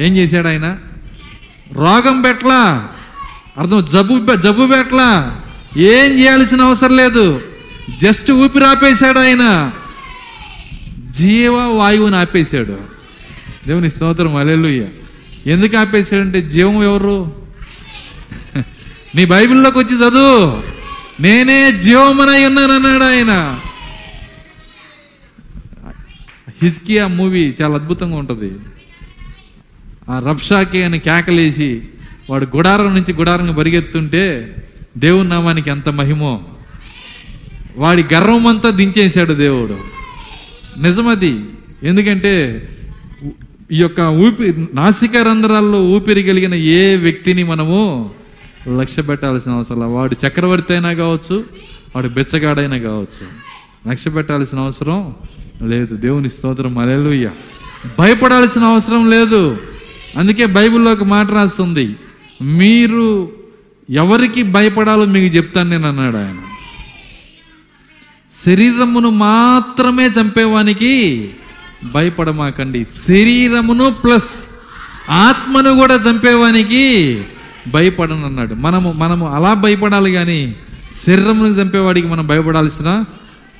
[0.00, 0.78] ఏం చేశాడు ఆయన?
[1.72, 2.88] రోగం పెట్టలా.
[3.58, 5.40] అర్థం జబ్బు జబ్బు పెట్టలా.
[5.76, 7.40] ఏం చేయాల్సిన అవసరం లేదు.
[8.00, 9.72] జస్ట్ ఊపిరి ఆపేశాడు ఆయన.
[11.10, 12.78] జీవ వాయువుని ఆపేశాడు.
[13.66, 14.86] దేవుని స్తోత్రం అలెలుయ్య
[15.46, 17.32] ఎందుకు ఆపేశాడంటే జీవం ఎవరు?
[19.14, 20.62] నీ బైబిల్లోకి వచ్చి చదువు.
[21.22, 23.60] నేనే జీవమనై ఉన్నానన్నాడు ఆయన.
[26.62, 28.52] హిస్కియా మూవీ చాలా అద్భుతంగా ఉంటుంది.
[30.08, 31.82] ఆ రబ్షాకి అని కేకలేసి
[32.30, 34.54] వాడు గుడారం నుంచి గుడారం పరిగెత్తుంటే
[34.98, 36.44] దేవుని నామానికి ఎంత మహిమో.
[37.76, 39.78] వాడి గర్వం అంతా దించేశాడు దేవుడు.
[40.80, 41.40] నిజమది.
[41.82, 42.68] ఎందుకంటే
[43.72, 48.10] ఈ యొక్క ఊపి నాసిక రంధ్రాల్లో ఊపిరి కలిగిన ఏ వ్యక్తిని మనము
[48.80, 51.44] లక్ష్య పెట్టాల్సిన అవసరం వాడు చక్రవర్తి అయినా కావచ్చు
[51.96, 53.48] వాడు బెచ్చగాడైనా కావచ్చు.
[53.90, 55.14] లక్ష్య పెట్టాల్సిన అవసరం
[55.62, 55.96] లేదు.
[55.96, 56.78] దేవుని స్తోత్రం.
[56.78, 57.30] అలెలుయ్య
[57.98, 59.56] భయపడాల్సిన అవసరం లేదు.
[60.16, 61.96] అందుకే బైబిల్లో ఒక మాట రాస్తుంది.
[62.42, 63.30] మీరు
[63.90, 66.36] ఎవరికి భయపడాలో మీకు చెప్తాను నేను అన్నాడు ఆయన.
[68.46, 71.30] శరీరమును మాత్రమే చంపేవానికి
[71.92, 72.86] భయపడమాకండి.
[73.08, 74.44] శరీరమును ప్లస్
[75.10, 77.22] ఆత్మను కూడా చంపేవానికి
[77.68, 80.56] భయపడను అన్నాడు మనము మనము అలా భయపడాలి కానీ
[81.06, 83.04] శరీరమును చంపేవాడికి మనం భయపడాల్సిన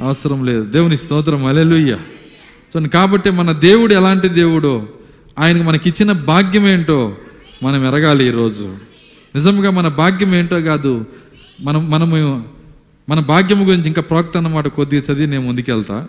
[0.01, 0.65] అవసరం లేదు.
[0.65, 1.47] దేవుని స్తోత్రం.
[1.47, 1.97] అలెలుయ్య
[2.75, 4.89] సో కాబట్టి మన దేవుడు ఎలాంటి దేవుడో
[5.39, 7.15] ఆయనకు మనకిచ్చిన భాగ్యం ఏంటో
[7.63, 8.77] మనం ఎరగాలి ఈరోజు.
[9.35, 11.05] నిజంగా మన భాగ్యం ఏంటో కాదు
[11.61, 12.45] మనం మనము
[13.09, 16.09] మన భాగ్యం గురించి ఇంకా ప్రోక్త అన్నమాట కొద్దిగా చదివి నేను ముందుకెళ్తా.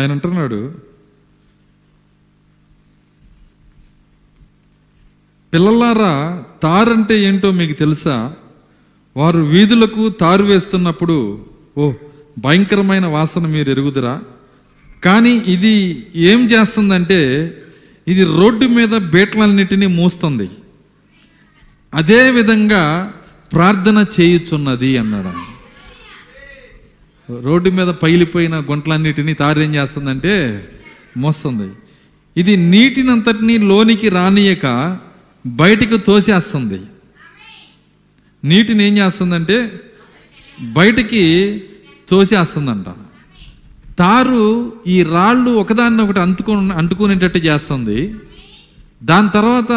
[0.00, 0.60] ఆయన అంటున్నాడు
[5.52, 6.12] పిల్లలారా
[6.62, 8.16] తారంటే ఏంటో మీకు తెలుసా?
[9.16, 11.16] వారు వీధులకు తారు వేస్తున్నప్పుడు
[11.78, 11.92] ఓ
[12.38, 14.14] భయంకరమైన వాసన మీరు ఎరుగుదురా?
[15.04, 15.74] కానీ ఇది
[16.30, 17.20] ఏం చేస్తుందంటే
[18.06, 20.48] ఇది రోడ్డు మీద బీట్లన్నిటినీ మూస్తుంది.
[21.92, 22.82] అదే విధంగా
[23.52, 25.32] ప్రార్థన చేయుచున్నది అన్నాడు.
[27.42, 30.68] రోడ్డు మీద పగిలిపోయిన గుంటలన్నిటినీ తారేం చేస్తుందంటే
[31.16, 31.68] మోస్తుంది.
[32.36, 34.98] ఇది నీటినంతటినీ లోనికి రానియక
[35.46, 36.80] బయటికి తోసేస్తుంది.
[38.44, 39.80] నీటిని ఏం చేస్తుందంటే
[40.62, 41.22] బయటికి
[42.08, 42.86] తోసేస్తుందంట.
[43.98, 48.14] తారు ఈ రాళ్ళు ఒకదాన్ని ఒకటి అంటుకుని అంటుకునేటట్టు చేస్తుంది.
[49.02, 49.72] దాని తర్వాత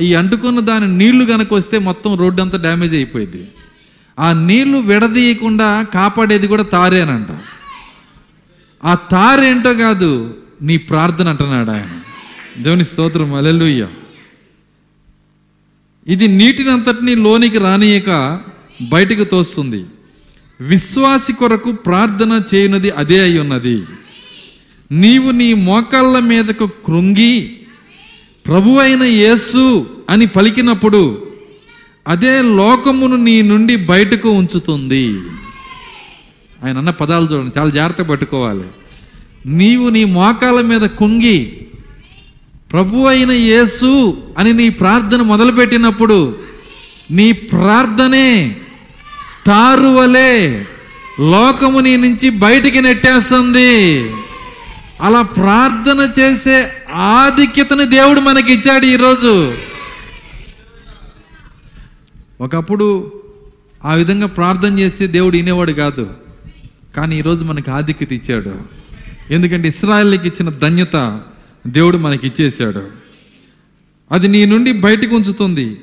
[0.00, 3.48] ఈ అంటుకున్న దాని నీళ్ళు కనుక వస్తే మొత్తం రోడ్డు అంతా డ్యామేజ్ అయిపోయింది
[4.18, 7.26] ఆ నీళ్ళు విడదీయకుండా కాపాడేది కూడా తారేనంట
[8.84, 12.00] ఆ తారేంటో కాదు నీ ప్రార్థన అంటున్నాడు ఆయన.
[12.62, 13.88] దేవుని స్తోత్రం అలెలుయ్య
[16.06, 18.40] ఇది నీటినంతటిని లోనికి రానియక
[18.88, 19.84] బయటకు తోస్తుంది.
[20.60, 23.84] విశ్వాసి కొరకు ప్రార్థన చేయనది అదే అయి ఉన్నది.
[24.92, 27.60] నీవు నీ మోకాళ్ళ మీదకు కృంగి
[28.46, 31.27] ప్రభువైన యేసు అని పలికినప్పుడు
[32.08, 35.20] అదే లోకమును నీ నుండి బయటకు ఉంచుతుంది.
[36.64, 38.64] ఆయన అన్న పదాలు చూడండి చాలా జాగ్రత్త పట్టుకోవాలి.
[39.46, 41.66] నీవు నీ మోకాల మీద కుంగి
[42.72, 46.36] ప్రభు అయిన యేసు అని నీ ప్రార్థన మొదలుపెట్టినప్పుడు
[47.10, 48.56] నీ ప్రార్థనే
[49.46, 50.66] తారువలే
[51.20, 54.10] లోకము నీ నుంచి బయటికి నెట్టేస్తుంది.
[55.02, 59.54] అలా ప్రార్థన చేసే ఆధిక్యతని దేవుడు మనకి ఇచ్చాడు ఈరోజు.
[62.40, 63.12] ఒకప్పుడు
[63.84, 66.10] ఆ విధంగా ప్రార్థన చేస్తే దేవుడు వినేవాడు కాదు.
[66.96, 68.54] కానీ ఈరోజు మనకి ఆధిక్యత ఇచ్చాడు.
[69.32, 71.20] ఎందుకంటే ఇస్రాయల్కి ఇచ్చిన ధన్యత
[71.66, 72.82] దేవుడు మనకి ఇచ్చేశాడు.
[74.12, 75.80] అది నీ నుండి బయటకు ఉంచుతుంది.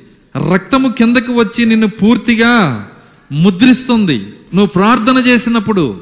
[0.54, 2.88] రక్తము కిందకు వచ్చి నిన్ను పూర్తిగా
[3.32, 4.18] ముద్రిస్తుంది.
[4.54, 6.00] నువ్వు ప్రార్థన చేసినప్పుడు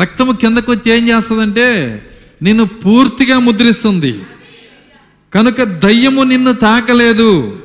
[0.00, 2.02] రక్తము కిందకు వచ్చి ఏం చేస్తుందంటే
[2.42, 4.20] నిన్ను పూర్తిగా ముద్రిస్తుంది.
[5.34, 7.58] కనుక దయ్యము నిన్ను తాకలేదు.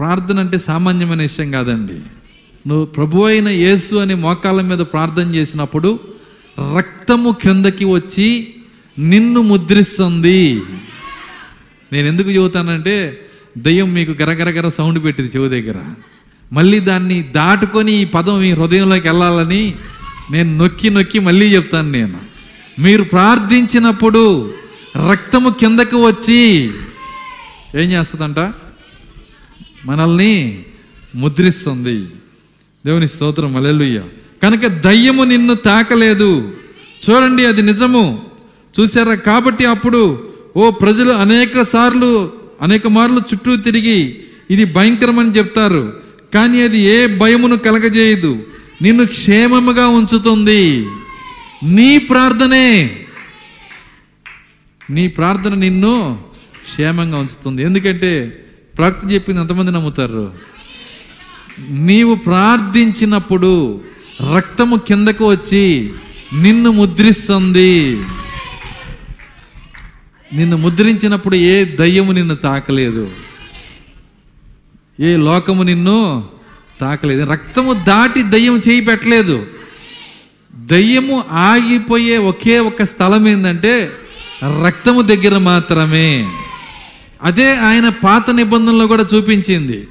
[0.00, 1.98] ప్రార్థన అంటే సామాన్యమైన విషయం కాదండి.
[2.68, 5.98] నువ్వు ప్రభు అయిన యేసు అనే మోకాళ్ళ మీద ప్రార్థన చేసినప్పుడు
[6.78, 8.54] రక్తము క్రిందకి వచ్చి
[8.98, 10.62] నిన్ను ముద్రిస్తుంది.
[11.92, 13.20] నేను ఎందుకు చెబుతానంటే
[13.58, 15.78] దయ్యం మీకు గరగరగర సౌండ్ పెట్టింది చెవు దగ్గర.
[16.52, 19.74] మళ్ళీ దాన్ని దాటుకొని ఈ పదం మీ హృదయంలోకి వెళ్ళాలని
[20.30, 22.18] నేను నొక్కి నొక్కి మళ్ళీ చెప్తాను నేను.
[22.78, 24.54] మీరు ప్రార్థించినప్పుడు
[25.10, 26.70] రక్తము కిందకు వచ్చి
[27.74, 28.38] ఏం చేస్తుందంట?
[29.86, 30.62] మనల్ని
[31.14, 32.06] ముద్రిస్తుంది.
[32.86, 34.02] దేవుని స్తోత్రం అలెలుయ్య
[34.42, 36.52] కనుక దయ్యము నిన్ను తాకలేదు.
[37.10, 38.22] చూడండి అది నిజము.
[38.80, 45.96] చూసారా కాబట్టి అప్పుడు ఓ ప్రజలు అనేక సార్లు అనేక మార్లు చుట్టూ తిరిగి ఇది భయంకరమని చెప్తారు.
[46.34, 48.42] కానీ అది ఏ భయమును కలగజేయదు.
[48.82, 50.86] నిన్ను క్షేమముగా ఉంచుతుంది.
[51.64, 52.96] నీ ప్రార్థనే.
[54.90, 56.20] నీ ప్రార్థన నిన్ను
[56.70, 57.62] క్షేమంగా ఉంచుతుంది.
[57.62, 58.36] ఎందుకంటే
[58.80, 60.32] ప్రవక్త చెప్పింది ఎంతమంది నమ్ముతారు?
[61.68, 63.80] నీవు ప్రార్థించినప్పుడు
[64.36, 65.92] రక్తము కిందకు వచ్చి
[66.32, 68.02] నిన్ను ముద్రిస్తుంది.
[70.32, 73.10] నిన్ను ముద్రించినప్పుడు ఏ దయ్యము నిన్ను తాకలేదు.
[75.00, 76.24] ఏ లోకము నిన్ను
[76.80, 77.24] తాకలేదు.
[77.24, 79.46] రక్తము దాటి దయ్యం చేయి పెట్టలేదు.
[80.54, 83.90] దయ్యము ఆగిపోయే ఒకే ఒక స్థలం ఏంటంటే
[84.66, 86.28] రక్తము దగ్గర మాత్రమే.
[87.22, 89.88] అదే ఆయన పాత నిబంధనలో కూడా చూపించింది.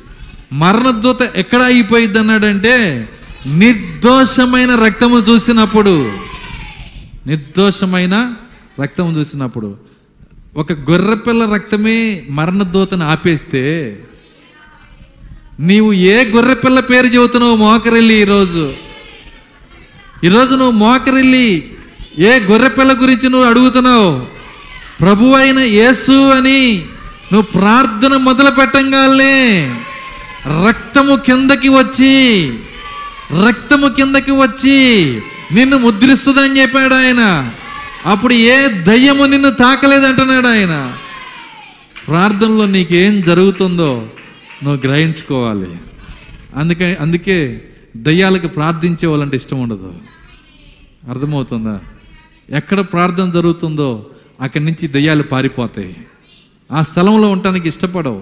[0.53, 3.09] మరణదూత ఎక్కడ అయిపోయింది అన్నాడంటే
[3.47, 6.11] నిర్దోషమైన రక్తము చూసినప్పుడు.
[7.27, 8.33] నిర్దోషమైన
[8.81, 9.77] రక్తము చూసినప్పుడు.
[10.55, 13.97] ఒక గొర్రెపిల్ల రక్తమే మరణదూతను ఆపేస్తే
[15.59, 18.73] నీవు ఏ గొర్రెపిల్ల పేరు చెబుతున్నావు మోకరెల్లి ఈరోజు.
[20.23, 21.73] ఈరోజు నువ్వు మోకరిల్లి
[22.19, 24.25] ఏ గొర్రెపిల్ల గురించి నువ్వు అడుగుతున్నావు?
[25.01, 26.85] ప్రభు అయిన యేసు అని
[27.33, 29.75] నువ్వు ప్రార్థన మొదలు పెట్టంగానే
[30.67, 32.49] రక్తము కిందకి వచ్చి
[33.47, 35.05] రక్తము కిందకి వచ్చి
[35.51, 37.51] నిన్ను ముద్రిస్తుందని చెప్పాడు ఆయన.
[38.05, 40.97] అప్పుడు ఏ దయ్యము నిన్ను తాకలేదంటున్నాడు ఆయన.
[42.07, 44.09] ప్రార్థనలో నీకేం జరుగుతుందో
[44.63, 45.75] నువ్వు గ్రహించుకోవాలి.
[46.55, 47.61] అందుకే అందుకే
[47.97, 49.93] దయ్యాలకు ప్రార్థించే వాళ్ళంటే ఇష్టం ఉండదు.
[51.09, 51.79] అర్థమవుతుందా?
[52.49, 54.05] ఎక్కడ ప్రార్థన జరుగుతుందో
[54.41, 55.95] అక్కడి నుంచి దయ్యాలు పారిపోతాయి.
[56.71, 58.21] ఆ స్థలంలో ఉండటానికి ఇష్టపడవు.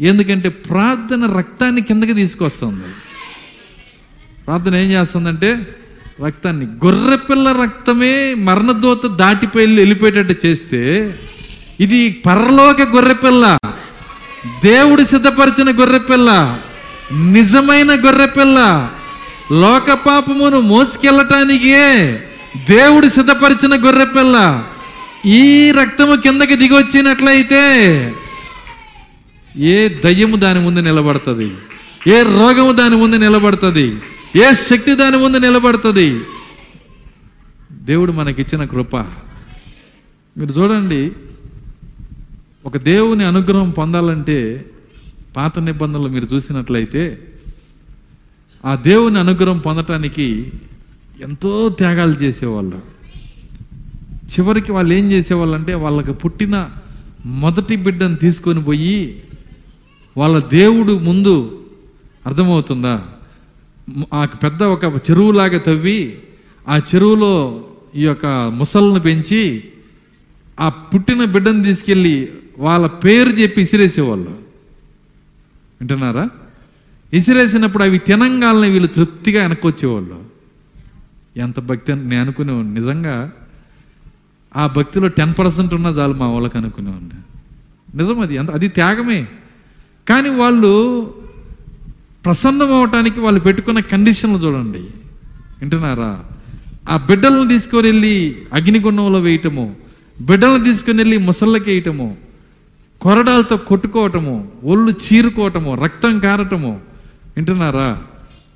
[0.00, 2.84] ఎందుకంటే ప్రార్థన రక్తాన్ని కిందకి తీసుకొస్తుంది.
[4.46, 5.76] ప్రార్థన ఏం చేస్తుందంటే
[6.26, 10.82] రక్తాన్ని గొర్రెపిల్ల రక్తమే మరణదోత దాటిపోయి వెళ్ళిపోయేటట్టు చేస్తే
[11.80, 13.58] ఇది పరలోక గొర్రెపిల్ల
[14.64, 16.60] దేవుడు సిద్ధపరిచిన గొర్రెపిల్ల
[17.12, 18.90] నిజమైన గొర్రెపిల్ల
[19.52, 21.84] లోక పాపమును మోసుకెళ్ళటానికే
[22.68, 24.64] దేవుడు సిద్ధపరిచిన గొర్రెపిల్ల
[25.28, 27.62] ఈ రక్తము కిందకి దిగి వచ్చినట్లయితే
[29.56, 31.54] ఏ దయ్యము దాని ముందు నిలబడుతుంది?
[32.06, 33.86] ఏ రోగము దాని ముందు నిలబడుతుంది?
[34.36, 36.20] ఏ శక్తి దాని ముందు నిలబడుతుంది?
[37.72, 38.96] దేవుడు మనకిచ్చిన కృప.
[40.36, 41.12] మీరు చూడండి
[42.66, 44.64] ఒక దేవుని అనుగ్రహం పొందాలంటే
[45.36, 47.18] పాత నిబంధనలు మీరు చూసినట్లయితే
[48.64, 50.52] ఆ దేవుని అనుగ్రహం పొందటానికి
[51.20, 52.97] ఎంతో త్యాగాలు చేసేవాళ్ళు.
[54.28, 56.70] చివరికి వాళ్ళు ఏం చేసేవాళ్ళు అంటే వాళ్ళకి పుట్టిన
[57.26, 59.22] మొదటి బిడ్డను తీసుకొని పోయి
[60.16, 61.64] వాళ్ళ దేవుడు ముందు
[62.26, 63.08] అర్థమవుతుందా?
[64.14, 66.18] ఆ పెద్ద ఒక చెరువులాగా తవ్వి
[66.68, 67.64] ఆ చెరువులో
[67.94, 69.64] ఈ యొక్క ముసలను పెంచి
[70.60, 74.30] ఆ పుట్టిన బిడ్డను తీసుకెళ్ళి వాళ్ళ పేరు చెప్పి ఇసిరేసేవాళ్ళు.
[75.80, 76.30] వింటున్నారా?
[77.12, 80.24] ఇసిరేసినప్పుడు అవి తినంగాలని వీళ్ళు తృప్తిగా వెనక్కి వచ్చేవాళ్ళు
[81.36, 82.74] ఎంత భక్తి అని నేను అనుకునేవాడిని.
[82.74, 83.32] నిజంగా
[84.56, 87.20] ఆ భక్తిలో టెన్ పర్సెంట్ ఉన్నా చాలు మా వాళ్ళకి అనుకునేవాడిని.
[87.96, 89.26] నిజం అది అంత అది త్యాగమే.
[90.08, 91.14] కానీ వాళ్ళు
[92.24, 94.78] ప్రసన్నం అవటానికి వాళ్ళు పెట్టుకున్న కండిషన్లు చూడండి.
[95.60, 96.24] వింటున్నారా?
[96.90, 99.76] ఆ బిడ్డలను తీసుకొని వెళ్ళి అగ్నిగుండంలో వేయటము
[100.20, 102.16] బిడ్డలను తీసుకొని వెళ్ళి ముసళ్ళకి వేయటము
[103.00, 106.80] కొరడాలతో కొట్టుకోవటము ఒళ్ళు చీరుకోవటము రక్తం కారటము.
[107.36, 108.02] వింటున్నారా?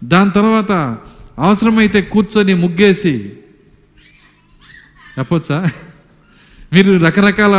[0.05, 0.97] దాని తర్వాత
[1.39, 3.33] అవసరమైతే కూర్చొని ముగ్గేసి
[5.19, 5.71] చెప్పొచ్చా
[6.73, 7.57] మీరు రకరకాల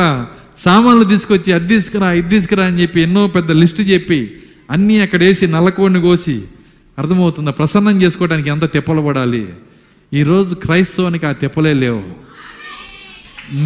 [0.57, 4.37] సామాన్లు తీసుకొచ్చి అది తీసుకురా ఇది తీసుకురా అని చెప్పి ఎన్నో పెద్ద లిస్ట్ చెప్పి
[4.71, 6.41] అన్నీ అక్కడ వేసి నల్లకోడిని కోసి
[6.99, 7.51] అర్థమవుతుందా?
[7.51, 9.47] ప్రసన్నం చేసుకోవడానికి ఎంత తెప్పలు పడాలి?
[10.13, 12.03] ఈరోజు క్రైస్తవానికి ఆ తెప్పలే లేవు.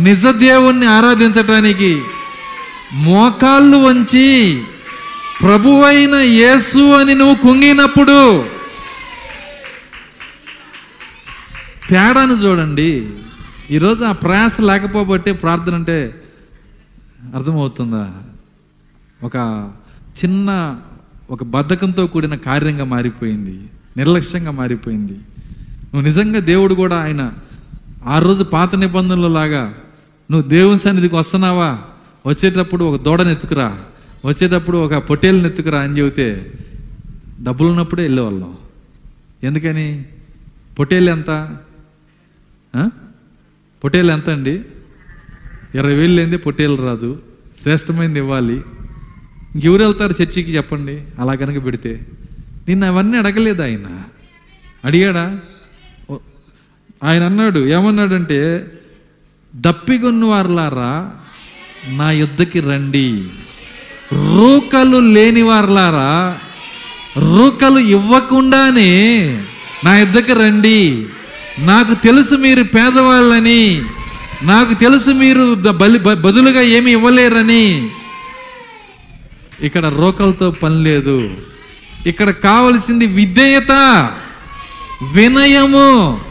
[0.03, 2.01] నిజ దేవుణ్ణి ఆరాధించటానికి
[2.93, 4.27] మోకాళ్ళు వంచి
[5.41, 8.19] ప్రభువైన యేసు అని నువ్వు కుంగినప్పుడు
[11.89, 12.91] తేడాను చూడండి.
[13.71, 16.21] ఈరోజు ఆ ప్రయాస లేకపోబట్టే ప్రార్థన అంటే
[17.35, 18.11] అర్థమవుతుందా?
[19.23, 19.35] ఒక
[20.23, 20.79] చిన్న
[21.29, 23.69] ఒక బద్ధకంతో కూడిన కార్యంగా మారిపోయింది.
[23.97, 25.13] నిర్లక్ష్యంగా మారిపోయింది.
[25.13, 27.33] నువ్వు నిజంగా దేవుడు కూడా ఆయన
[28.05, 29.73] ఆ రోజు పాత నిబంధనలు లాగా
[30.31, 31.79] నువ్వు దేవుని సన్నిధికి వస్తున్నావా?
[32.25, 33.79] వచ్చేటప్పుడు ఒక దూడని ఎత్తుకురా.
[34.25, 36.51] వచ్చేటప్పుడు ఒక పొట్టేలుని ఎత్తుకురా అని చెబితే
[37.43, 38.57] డబ్బులు ఉన్నప్పుడే వెళ్ళేవాళ్ళం.
[39.43, 40.05] ఎందుకని?
[40.79, 41.57] పొట్టేలు ఎంత?
[43.83, 44.61] పొట్టేలు ఎంత అండి
[45.75, 47.21] ఇరవై వేలు లేనిదే పొట్టేలు రాదు.
[47.61, 48.63] శ్రేష్టమైనది ఇవ్వాలి.
[49.55, 51.01] ఇంకెవరు వెళ్తారు చర్చికి చెప్పండి?
[51.19, 52.05] అలా కనుక పెడితే.
[52.67, 54.01] నిన్న అవన్నీ అడగలేదు ఆయన.
[54.85, 55.39] అడిగాడా?
[57.03, 58.71] ఆయన అన్నాడు ఏమన్నాడంటే
[59.55, 61.11] దప్పిగొన్న వారులారా
[61.87, 63.27] నా యుద్ధకి రండి.
[64.13, 66.37] రూకలు లేని వారులారా
[67.17, 69.27] రూకలు ఇవ్వకుండానే
[69.83, 71.05] నా యుద్ధకి రండి.
[71.59, 73.83] నాకు తెలుసు మీరు పేదవాళ్ళని
[74.43, 77.89] నాకు తెలుసు మీరు బలి బ- బదులుగా ఏమి ఇవ్వలేరని.
[79.61, 81.29] ఇక్కడ రోకలతో పని లేదు.
[82.05, 83.71] ఇక్కడ కావలసింది విధేయత
[85.13, 86.21] వినయము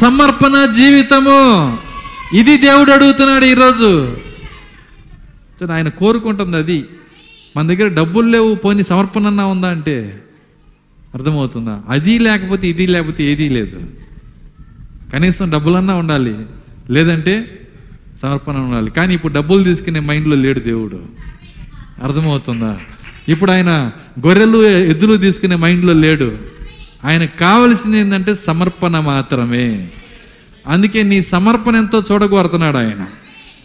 [0.00, 1.78] సమర్పణ జీవితము.
[2.32, 4.16] ఇది దేవుడు అడుగుతున్నాడు ఈరోజు.
[5.60, 6.84] సో ఆయన కోరుకుంటుంది అది.
[7.56, 10.20] మన దగ్గర డబ్బులు లేవు పోని సమర్పణ అన్నా ఉందా అంటే?
[11.14, 11.80] అర్థమవుతుందా?
[11.88, 14.05] అది లేకపోతే ఇది లేకపోతే ఏదీ లేదు.
[15.12, 16.36] కనీసం డబ్బులన్నా ఉండాలి
[16.90, 17.66] లేదంటే
[18.22, 18.90] సమర్పణ ఉండాలి.
[18.90, 21.06] కానీ ఇప్పుడు డబ్బులు తీసుకునే మైండ్లో లేడు దేవుడు.
[22.02, 22.78] అర్థమవుతుందా?
[23.28, 23.92] ఇప్పుడు ఆయన
[24.26, 26.38] గొర్రెలు ఎద్దులు తీసుకునే మైండ్లో లేడు.
[27.04, 29.88] ఆయనకు కావలసింది ఏంటంటే సమర్పణ మాత్రమే.
[30.66, 33.06] అందుకే నీ సమర్పణ ఎంతో చూడగోరుతున్నాడు ఆయన.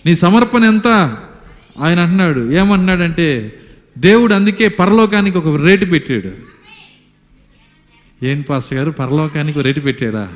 [0.05, 0.87] నీ సమర్పణ ఎంత?
[1.81, 3.53] ఆయన అంటున్నాడు ఏమంటున్నాడంటే
[3.97, 6.31] దేవుడు అందుకే పరలోకానికి ఒక రేటు పెట్టాడు.
[8.25, 8.91] ఏం పాస్టర్ గారు?
[8.91, 10.29] పరలోకానికి ఒక రేటు పెట్టాడా?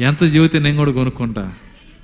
[0.00, 1.54] ఎంత జీవితం నేను కూడా కొనుక్కుంటా?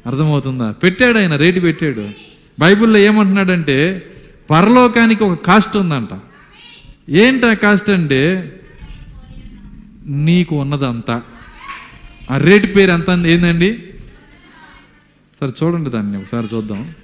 [0.07, 0.70] అర్థమవుతుందా?
[0.70, 2.11] పెట్టాడు ఆయన రేటు పెట్టాడు.
[2.59, 4.11] బైబిల్లో ఏమంటున్నాడంటే
[4.51, 6.20] పరలోకానికి ఒక కాస్ట్ ఉందంట.
[7.09, 8.53] ఏంటి ఆ కాస్ట్ అంటే
[10.07, 11.22] నీకు ఉన్నదంతా.
[12.30, 13.90] ఆ రేటు పేరు ఎంత ఏందండి?
[15.40, 16.95] సరే చూడండి దాన్ని ఒకసారి చూద్దాం.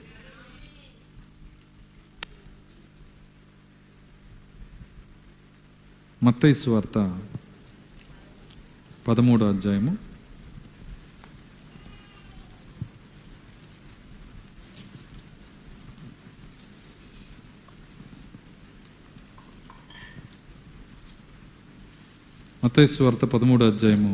[6.25, 7.19] మత్తయి వార్త
[9.09, 10.08] పదమూడో అధ్యాయము.
[22.63, 24.13] మత్తయి వార్త పదమూడో అధ్యాయము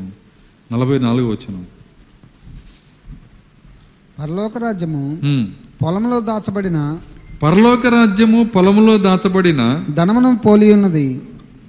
[0.73, 1.55] నలభై నాలుగు వచ్చిన
[4.19, 5.03] పరలోక రాజ్యము
[5.83, 6.81] పొలంలో దాచబడిన
[7.43, 11.07] పరలోక రాజ్యము పొలములో దాచబడిన ధనమును పోలి ఉన్నది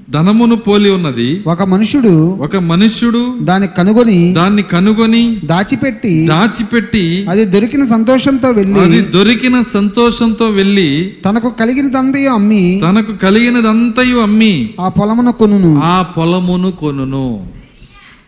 [0.10, 1.43] ధనమును పోలి ఉన్నది.
[1.47, 9.01] ఒక మనుషుడు ఒక మనుష్యుడు దాన్ని కనుగొని దాన్ని కనుగొని దాచిపెట్టి దాచిపెట్టి అది దొరికిన సంతోషంతో వెళ్ళి అది
[9.01, 15.82] దొరికిన సంతోషంతో వెళ్ళి తనకు కలిగినదంతయు అమ్మి తనకు కలిగినదంతయు అమ్మి ఆ పొలమున కొనును.
[15.84, 17.47] ఆ పొలమును కొనును.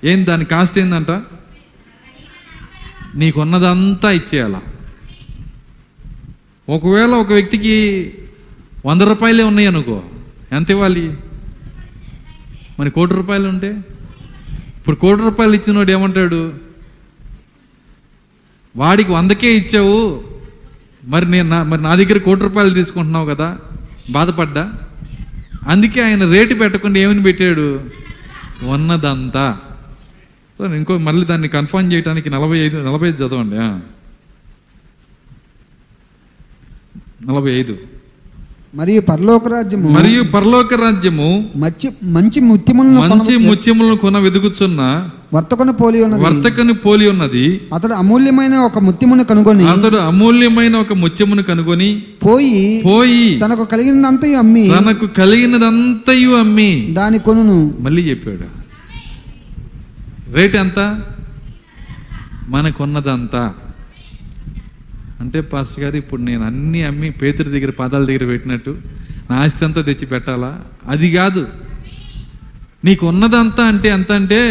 [0.03, 1.11] ఏం దాని కాస్ట్ ఏందంట?
[3.15, 4.59] నీకున్నదంతా ఇచ్చేయాల.
[6.69, 8.11] ఒకవేళ ఒక వ్యక్తికి
[8.85, 10.01] వంద రూపాయలే ఉన్నాయి అనుకో.
[10.51, 11.11] ఎంత ఇవ్వాలి?
[12.79, 13.77] మరి కోటి రూపాయలు ఉంటే?
[14.77, 16.53] ఇప్పుడు కోటి రూపాయలు ఇచ్చినోడు ఏమంటాడు?
[18.75, 20.23] వాడికి వందకే ఇచ్చావు.
[21.05, 23.57] మరి నేను నా మరి నా దగ్గర కోటి రూపాయలు తీసుకుంటున్నావు కదా?
[24.09, 24.73] బాధపడ్డా?
[25.67, 27.81] అందుకే ఆయన రేటు పెట్టకుండా ఏమని పెట్టాడు?
[28.63, 29.59] ఉన్నదంతా.
[30.57, 33.55] సో నేను ఇంకో మళ్ళీ దాన్ని కన్ఫర్మ్ చేయడానికి నలభై ఐదు నలభై ఐదు చదవండి
[37.27, 37.77] నలభై ఐదు.
[38.73, 44.81] మరియు పరలోక రాజ్యము మరియు పరలోక రాజ్యము మంచి మంచి ముత్యములను మంచి ముత్యములను కొన వెదుగుచున్న
[45.33, 46.23] వర్తకుని పోలి ఉన్నది.
[46.23, 47.61] వర్తకని పోలి ఉన్నది.
[47.73, 54.69] అతడు అమూల్యమైన ఒక ముత్యమును కనుగొని అతడు అమూల్యమైన ఒక ముత్యమును కనుగొని పోయి పోయి తనకు కలిగినంతయు అమ్మి
[54.69, 57.73] తనకు కలిగినదంతయు అమ్మి దాని కొనును.
[57.79, 58.47] మళ్ళీ చెప్పాడు.
[60.33, 60.79] రేట్ ఎంత?
[62.49, 63.43] మనకున్నదంతా.
[65.19, 68.77] అంటే పాస్టర్ గారు ఇప్పుడు నేను అన్ని అమ్మి పేతుడి దగ్గర పాదాల దగ్గర పెట్టినట్టు
[69.31, 70.61] నా ఆస్తి అంతా తెచ్చి పెట్టాలా?
[70.87, 71.47] అది కాదు.
[72.85, 74.41] నీకు ఉన్నదంతా అంటే ఎంత అంటే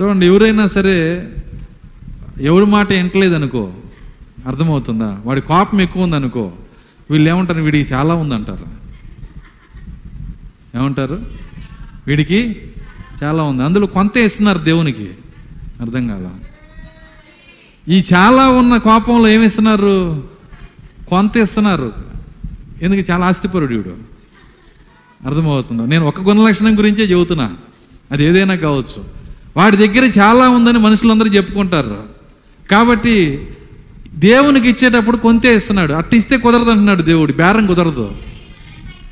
[0.00, 1.28] చూడండి ఎవరైనా సరే
[2.40, 3.72] ఎవరి మాట వింటలేదు అనుకో
[4.46, 5.20] అర్థమవుతుందా?
[5.24, 6.52] వాడి కోపం ఎక్కువ ఉందనుకో
[7.10, 8.66] వీళ్ళు ఏమంటారు వీడికి చాలా ఉందంటారు.
[10.76, 11.20] ఏమంటారు?
[12.06, 12.62] వీడికి
[13.22, 13.62] చాలా ఉంది.
[13.62, 15.10] అందులో కొంత ఇస్తున్నారు దేవునికి.
[15.80, 16.30] అర్థం కాదా
[17.88, 20.24] ఈ చాలా ఉన్న కోపంలో ఏమిస్తున్నారు?
[21.08, 21.92] కొంత ఇస్తున్నారు.
[22.82, 23.12] ఎందుకు?
[23.12, 23.88] చాలా ఆస్తిపరుడు వీడు
[25.26, 25.84] అర్థమవుతుందా?
[25.84, 27.54] నేను ఒక గుణలక్షణం గురించే చెబుతున్నా.
[28.12, 29.04] అది ఏదైనా కావచ్చు.
[29.56, 32.02] వాడి దగ్గర చాలా ఉందని మనుషులందరూ చెప్పుకుంటారు.
[32.70, 33.48] కాబట్టి
[34.14, 35.92] దేవునికి ఇచ్చేటప్పుడు కొంతే ఇస్తున్నాడు.
[35.92, 37.32] అట్ట ఇస్తే కుదరదు అంటున్నాడు దేవుడు.
[37.32, 38.12] బేరం కుదరదు.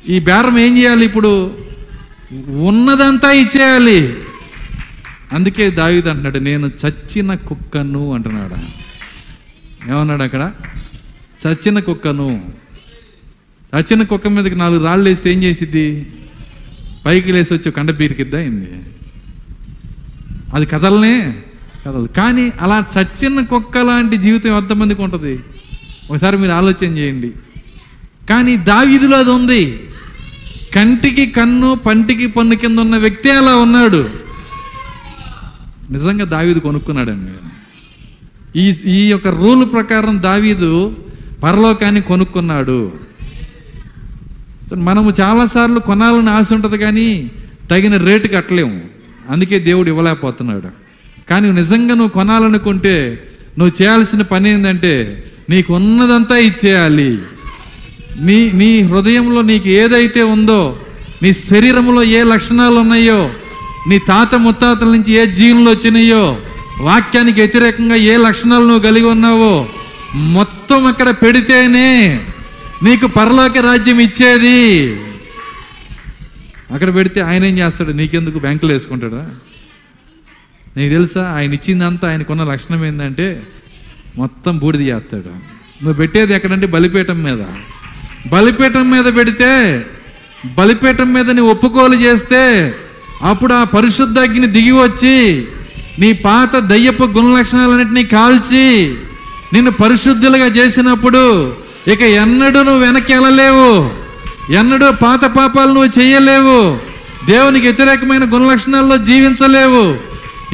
[0.09, 1.51] ఈ బేరం ఏం చేయాలి ఇప్పుడు?
[2.49, 4.17] ఉన్నదంతా ఇచ్చేయాలి.
[5.33, 8.55] అందుకే దావీదు అంటున్నాడు నేను చచ్చిన కుక్కను అంటున్నాడు.
[9.91, 10.51] ఏమన్నాడు అక్కడ?
[11.47, 12.51] చచ్చిన కుక్కను.
[13.75, 16.11] చచ్చిన కుక్క మీదకి నాలుగు రాళ్ళు వేస్తే ఏం చేసిద్ది?
[17.05, 18.69] పైకి లేసి వచ్చి కండ పీరికిద్దా అయింది
[20.53, 21.35] అది కథలనే
[21.87, 22.07] కథలు.
[22.07, 25.39] కానీ అలా చచ్చిన కుక్క లాంటి జీవితం ఎంతమందికి ఉంటుంది?
[26.11, 27.31] ఒకసారి మీరు ఆలోచన చేయండి.
[28.29, 29.83] కానీ దావీదులో అది ఉంది.
[30.75, 34.23] కంటికి కన్ను పంటికి పన్ను కింద ఉన్న వ్యక్తి అలా ఉన్నాడు.
[35.93, 37.33] నిజంగా దావీదు కొనుక్కున్నాడండి.
[38.59, 40.95] ఈ ఈ యొక్క రూల్ ప్రకారం దావీదు
[41.43, 42.91] పరలోకాన్ని కొనుక్కున్నాడు.
[44.77, 47.31] మనము చాలాసార్లు కొనాలని ఆశ ఉంటుంది కానీ
[47.71, 48.81] తగిన రేటు కట్టలేము.
[49.29, 50.69] అందుకే దేవుడు ఇవ్వలేకపోతున్నాడు.
[51.29, 53.23] కానీ నిజంగా నువ్వు కొనాలనుకుంటే
[53.59, 57.19] నువ్వు చేయాల్సిన పని ఏంటంటే నీకు ఉన్నదంతా ఇచ్చేయాలి.
[58.21, 60.79] నీ నీ హృదయంలో నీకు ఏదైతే ఉందో
[61.21, 63.29] నీ శరీరంలో ఏ లక్షణాలు ఉన్నాయో
[63.87, 66.41] నీ తాత ముత్తాతల నుంచి ఏ జీవులు వచ్చినాయో
[66.81, 69.69] వాక్యానికి వ్యతిరేకంగా ఏ లక్షణాలు నువ్వు కలిగి ఉన్నావో
[70.15, 72.19] మొత్తం అక్కడ పెడితేనే
[72.83, 74.95] నీకు పరలోక రాజ్యం ఇచ్చేది.
[76.73, 77.91] అక్కడ పెడితే ఆయన ఏం చేస్తాడు?
[77.91, 79.29] నీకెందుకు బ్యాంకులు వేసుకుంటాడా?
[80.77, 83.43] నీకు తెలుసా ఆయన ఇచ్చిందంతా ఆయనకున్న లక్షణం ఏంటంటే
[84.17, 85.29] మొత్తం బూడిద చేస్తాడు.
[85.83, 87.45] నువ్వు పెట్టేది ఎక్కడంటే బలిపీఠం మీద.
[88.29, 89.85] బలిపీఠం మీద పెడితే
[90.57, 92.75] బలిపీఠం మీద నీ ఒప్పుకోలు చేస్తే
[93.23, 95.47] అప్పుడు ఆ పరిశుద్ధ అగ్ని దిగి వచ్చి
[95.99, 98.95] నీ పాత దయ్యపు గుణలక్షణాలన్నింటినీ కాల్చి
[99.53, 101.55] నిన్ను పరిశుద్ధులుగా చేసినప్పుడు
[101.87, 103.91] ఇక ఎన్నడూ నువ్వు వెనక్కి వెళ్ళలేవు.
[104.53, 106.79] ఎన్నడూ పాత పాపాలు నువ్వు చేయలేవు.
[107.31, 109.97] దేవునికి వ్యతిరేకమైన గుణలక్షణాల్లో జీవించలేవు.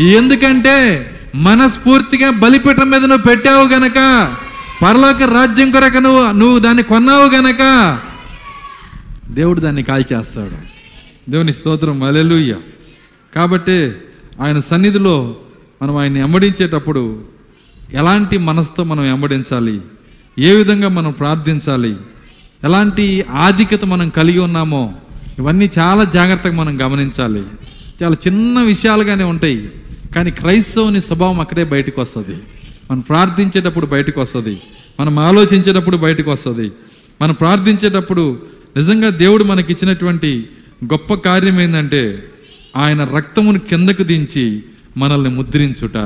[0.01, 1.05] ఎందుకంటే
[1.35, 4.33] మనస్ఫూర్తిగా బలిపీఠం మీద నువ్వు పెట్టావు గనక
[4.83, 7.97] పరలోక రాజ్యం కొరకు నువ్వు నువ్వు దాన్ని కొన్నావు గనక
[9.29, 10.68] దేవుడు దాన్ని కాల్చేస్తాడు.
[11.29, 12.55] దేవుని స్తోత్రం అలెలుయ్య
[13.35, 13.91] కాబట్టి
[14.41, 15.35] ఆయన సన్నిధిలో
[15.81, 17.21] మనం ఆయన్ని ఎంబడించేటప్పుడు
[17.93, 19.81] ఎలాంటి మనసుతో మనం ఎంబడించాలి
[20.39, 21.95] ఏ విధంగా మనం ప్రార్థించాలి?
[22.63, 24.93] ఎలాంటి ఆధిక్యత మనం కలిగి ఉన్నామో
[25.39, 27.43] ఇవన్నీ చాలా జాగ్రత్తగా మనం గమనించాలి.
[28.03, 29.71] చాలా చిన్న విషయాలుగానే ఉంటాయి
[30.15, 32.35] కానీ క్రైస్తవుని స్వభావం అక్కడే బయటకు వస్తుంది
[32.91, 34.61] మనం ప్రార్థించేటప్పుడు బయటకు వస్తుంది
[34.99, 36.71] మనం ఆలోచించేటప్పుడు బయటకు వస్తుంది
[37.21, 38.39] మనం ప్రార్థించేటప్పుడు
[38.77, 40.47] నిజంగా దేవుడు మనకి ఇచ్చినటువంటి
[40.83, 42.23] గొప్ప కార్యం ఏంటంటే
[42.77, 44.63] ఆయన రక్తమును కిందకు దించి
[44.97, 45.97] మనల్ని ముద్రించుట.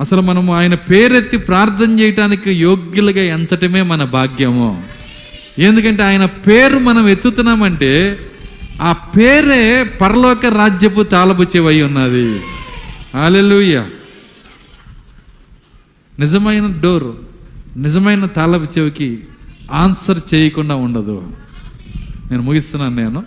[0.00, 4.84] అసలు మనము ఆయన పేరెత్తి ప్రార్థన చేయటానికి యోగ్యులుగా ఎంచటమే మన భాగ్యము.
[5.58, 8.18] ఎందుకంటే ఆయన పేరు మనం ఎత్తుతున్నామంటే
[8.82, 12.40] ఆ పేరే పరలోక రాజ్యపు తాళపు చెవై ఉన్నది.
[13.14, 13.90] హల్లెలూయా.
[16.18, 17.16] నిజమైన డోర్
[17.78, 19.18] నిజమైన తాళపు చెవికి
[19.72, 21.32] ఆన్సర్ చేయకుండా ఉండదు.
[22.30, 23.20] నేను ముగిస్తున్నాను నేను.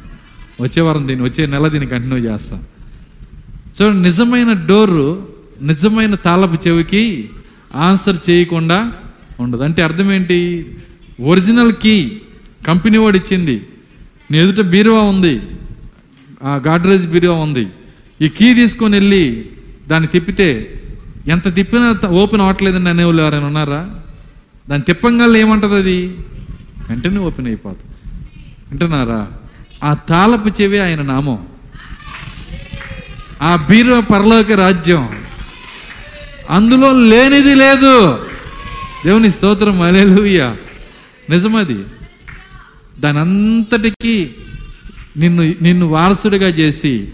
[0.62, 2.64] వచ్చే వారం దీన్ని వచ్చే నెల దీన్ని కంటిన్యూ చేస్తాను
[3.76, 5.28] చూడండి నిజమైన డోరు
[5.62, 7.30] నిజమైన తాళపు చెవికి
[7.76, 8.94] ఆన్సర్ చేయకుండా
[9.40, 9.64] ఉండదు.
[9.64, 10.66] అంటే అర్థం ఏంటి?
[11.20, 12.22] ఒరిజినల్ కీ
[12.68, 13.68] కంపెనీ వాడు ఇచ్చింది.
[14.32, 15.42] నీ ఎదుట బీరువా ఉంది.
[16.44, 17.68] ఆ గాడ్రేజ్ బీరువా ఉంది.
[18.22, 19.46] ఈ కీ తీసుకొని వెళ్ళి
[19.88, 20.50] దాన్ని తిప్పితే
[21.28, 23.82] ఎంత తిప్పినా ఓపెన్ అవ్వట్లేదని అనేవాళ్ళు ఎవరైనా ఉన్నారా?
[24.70, 25.98] దాన్ని తిప్పంగా ఏమంటుంది అది
[26.90, 27.96] వెంటనే ఓపెన్ అయిపోతుంది
[28.72, 29.28] వింటున్నారా?
[29.84, 31.48] ఆ తాళపు చెవి ఆయన నామం.
[33.42, 35.10] ఆ బీరువా పరలోక రాజ్యం.
[36.50, 38.26] అందులో లేనిది లేదు.
[39.06, 40.56] దేవుని స్తోత్రం అలేలుయ్య
[41.30, 41.84] నిజమది.
[43.00, 44.30] దాని అంతటికీ
[45.18, 47.08] నిన్ను నిన్ను వారసుడిగా చేసి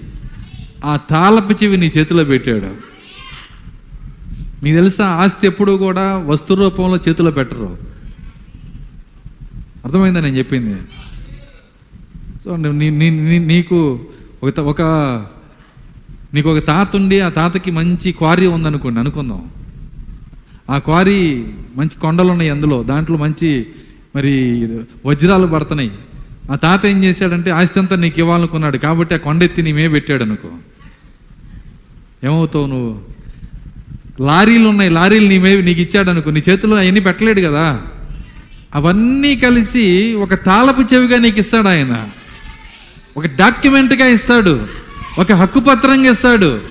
[0.85, 2.95] ఆ తాళపు చెవి నీ చేతిలో పెట్టాడు.
[4.63, 7.77] మీకు తెలుసా ఆస్తి ఎప్పుడూ కూడా వస్తు రూపంలో చేతిలో పెట్టరు.
[9.85, 10.81] అర్థమైందా నేను చెప్పింది?
[12.45, 13.99] సో నీకు
[14.43, 14.81] ఒక ఒక
[16.33, 19.49] నీకు ఒక తాత ఉండి ఆ తాతకి మంచి క్వారీ ఉందనుకోండి అనుకుందాం.
[20.69, 23.65] ఆ క్వారీ మంచి కొండలు ఉన్నాయి అందులో దాంట్లో మంచి
[24.15, 24.67] మరి
[25.05, 25.91] వజ్రాలు పడుతున్నాయి.
[26.51, 30.49] ఆ తాత ఏం చేశాడంటే ఆస్తి అంతా నీకు ఇవ్వాలనుకున్నాడు కాబట్టి ఆ కొండ ఎత్తి నీమే పెట్టాడు అనుకో.
[32.23, 32.99] ఏమవుతావు నువ్వు?
[34.23, 37.81] లారీలు ఉన్నాయి లారీలు నీ మేవి నీకు ఇచ్చాడు అనుకో నీ చేతిలో అవన్నీ పెట్టలేడు కదా.
[38.75, 42.09] అవన్నీ కలిసి ఒక తాళపు చెవిగా నీకు ఇస్తాడు ఆయన.
[43.17, 44.67] ఒక డాక్యుమెంట్గా ఇస్తాడు.
[45.19, 46.61] ఒక హక్కు పత్రంగా ఇస్తాడు.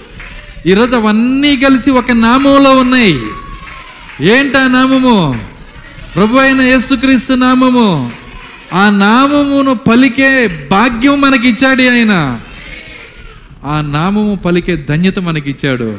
[0.66, 3.20] ఈరోజు అవన్నీ కలిసి ఒక నామంలో ఉన్నాయి.
[4.20, 5.47] ఏంటా నామము?
[6.14, 8.12] ప్రభు అయిన యేసుక్రీస్తు నామము.
[8.72, 12.40] ఆ నామమును పలికే భాగ్యం మనకి ఇచ్చాడు ఆయన.
[13.64, 15.99] ఆ నామము పలికే ధన్యత మనకి ఇచ్చాడు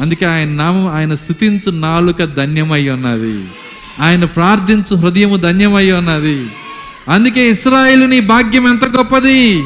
[0.00, 3.48] అందుకే ఆయన నామం ఆయన స్థుతించు నాలుక ధన్యమై ఉన్నది.
[4.00, 6.48] ఆయన ప్రార్థించు హృదయము ధన్యమై ఉన్నది.
[7.08, 9.58] అందుకే ఇస్రాయిలు నీ భాగ్యం ఎంత గొప్పది?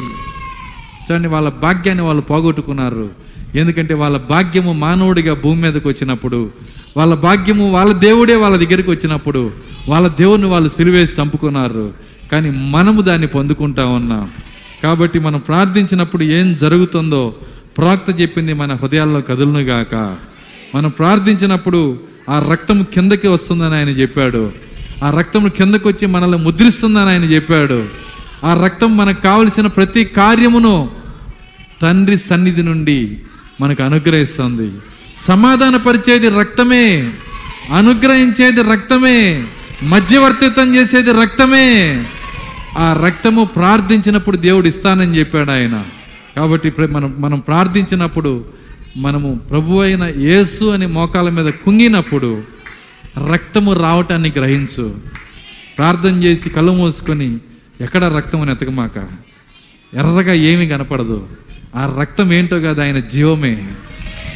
[1.11, 3.09] చూడండి వాళ్ళ భాగ్యాన్ని వాళ్ళు పోగొట్టుకున్నారు.
[3.55, 6.51] ఎందుకంటే వాళ్ళ భాగ్యము మానవుడిగా భూమి మీదకి వచ్చినప్పుడు
[6.97, 9.51] వాళ్ళ భాగ్యము వాళ్ళ దేవుడే వాళ్ళ దగ్గరికి వచ్చినప్పుడు
[9.89, 11.93] వాళ్ళ దేవుని వాళ్ళు సిలివేసి చంపుకున్నారు.
[12.31, 14.31] కానీ మనము దాన్ని పొందుకుంటా ఉన్నాం.
[14.83, 17.35] కాబట్టి మనం ప్రార్థించినప్పుడు ఏం జరుగుతుందో
[17.77, 20.17] ప్రవక్త చెప్పింది మన హృదయాల్లో కదులునుగాక.
[20.75, 24.68] మనం ప్రార్థించినప్పుడు ఆ రక్తం కిందకి వస్తుందని ఆయన చెప్పాడు.
[25.03, 27.85] ఆ రక్తం కిందకు వచ్చి మనల్ని ముద్రిస్తుందని ఆయన చెప్పాడు.
[28.43, 30.89] ఆ రక్తం మనకు కావలసిన ప్రతి కార్యమును
[31.81, 33.17] తండ్రి సన్నిధి నుండి
[33.61, 34.71] మనకు అనుగ్రహిస్తుంది.
[35.27, 37.13] సమాధానపరిచేది రక్తమే
[37.77, 39.45] అనుగ్రహించేది రక్తమే
[39.83, 42.03] మధ్యవర్తిత్వం చేసేది రక్తమే.
[42.77, 45.85] ఆ రక్తము ప్రార్థించినప్పుడు దేవుడు ఇస్తానని చెప్పాడు ఆయన.
[46.35, 48.45] కాబట్టి మనం మనం ప్రార్థించినప్పుడు
[48.97, 52.41] మనము ప్రభు అయిన యేసు అని మోకాల మీద కుంగినప్పుడు
[53.17, 54.95] రక్తము రావటాన్ని గ్రహించు.
[55.77, 57.37] ప్రార్థన చేసి కళ్ళు మూసుకొని
[57.81, 58.97] ఎక్కడ రక్తము నెతకమాక
[59.93, 61.29] ఎర్రగా ఏమీ కనపడదు.
[61.75, 63.67] ఆ రక్తం ఏంటో కాదు ఆయన జీవమే.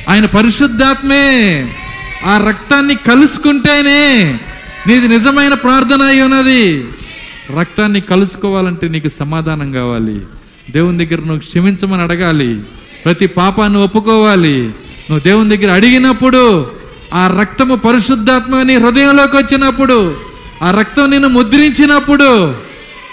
[0.09, 1.59] ఆయన పరిశుద్ధాత్మే.
[2.25, 4.39] ఆ రక్తాన్ని కలుసుకుంటేనే
[4.87, 6.85] నీది నిజమైన ప్రార్థన అయి ఉన్నది.
[7.59, 10.21] రక్తాన్ని కలుసుకోవాలంటే నీకు సమాధానం కావాలి.
[10.71, 12.61] దేవుని దగ్గర నువ్వు క్షమించమని అడగాలి.
[13.05, 14.61] ప్రతి పాపాన్ని ఒప్పుకోవాలి.
[15.09, 16.71] నువ్వు దేవుని దగ్గర అడిగినప్పుడు
[17.13, 20.17] ఆ రక్తము పరిశుద్ధాత్మ నీ హృదయంలోకి వచ్చినప్పుడు
[20.61, 22.55] ఆ రక్తం నిన్ను ముద్రించినప్పుడు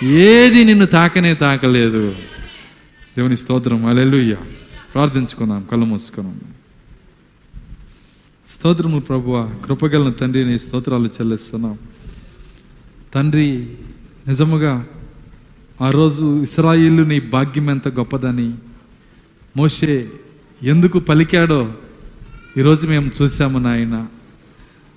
[0.04, 2.12] ఏది నిన్ను తాకనే తాకలేదు.
[3.16, 3.86] దేవుని స్తోత్రం.
[3.86, 4.36] అలెలుయ్య
[4.94, 5.66] ప్రార్థించుకుందాం.
[5.72, 6.40] కళ్ళు మూసుకున్నాం.
[8.48, 11.78] స్తోత్రములు ప్రభువ కృపగలను తండ్రి నీ స్తోత్రాలు చెల్లిస్తున్నాం.
[13.14, 13.68] తండ్రి
[14.28, 14.86] నిజముగా
[15.82, 18.52] ఆ రోజు ఇస్రాయిల్ నీ భాగ్యం ఎంత గొప్పదని
[19.56, 20.10] మోషే
[20.62, 21.72] ఎందుకు పలికాడో
[22.58, 24.06] ఈరోజు మేము చూసాము నాయన.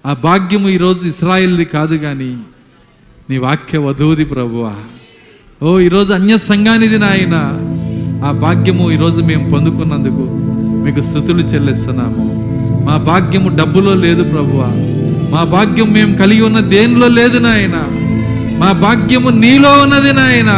[0.05, 2.37] ఆ భాగ్యము ఈరోజు ఇస్రాయిల్ది కాదు కానీ
[3.29, 4.73] నీ వాక్య వధువుది ప్రభువా.
[5.63, 7.35] ఓ ఈరోజు అన్య సంఘానిది నాయన.
[8.25, 10.27] ఆ భాగ్యము ఈరోజు మేము పొందుకున్నందుకు
[10.85, 12.25] మీకు స్థుతులు చెల్లిస్తున్నాము.
[12.85, 14.67] మా భాగ్యము డబ్బులో లేదు ప్రభువా.
[15.29, 17.87] మా భాగ్యం మేము కలిగి ఉన్న దేనిలో లేదు నాయన.
[18.59, 20.51] మా భాగ్యము నీలో ఉన్నది నాయన.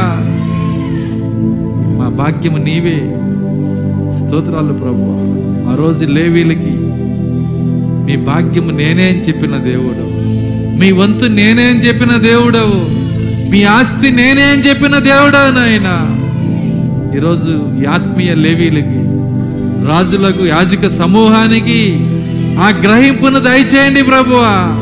[1.99, 3.21] మా భాగ్యము నీవే.
[4.28, 5.05] స్తోత్రాలు ప్రభు.
[5.69, 6.71] ఆ రోజు లేవీలకి
[8.05, 10.05] మీ భాగ్యము నేనే అని చెప్పిన దేవుడు.
[10.80, 13.05] మీ వంతు నేనే అని చెప్పిన దేవుడవు
[13.51, 16.17] మీ ఆస్తి నేనే అని చెప్పిన దేవుడవు నాయన.
[17.17, 17.51] ఈరోజు
[17.89, 19.01] ఆత్మీయ లేవీలకి
[19.88, 21.97] రాజులకు యాజక సమూహానికి
[22.59, 24.82] ఆ గ్రహింపును దయచేయండి ప్రభువా.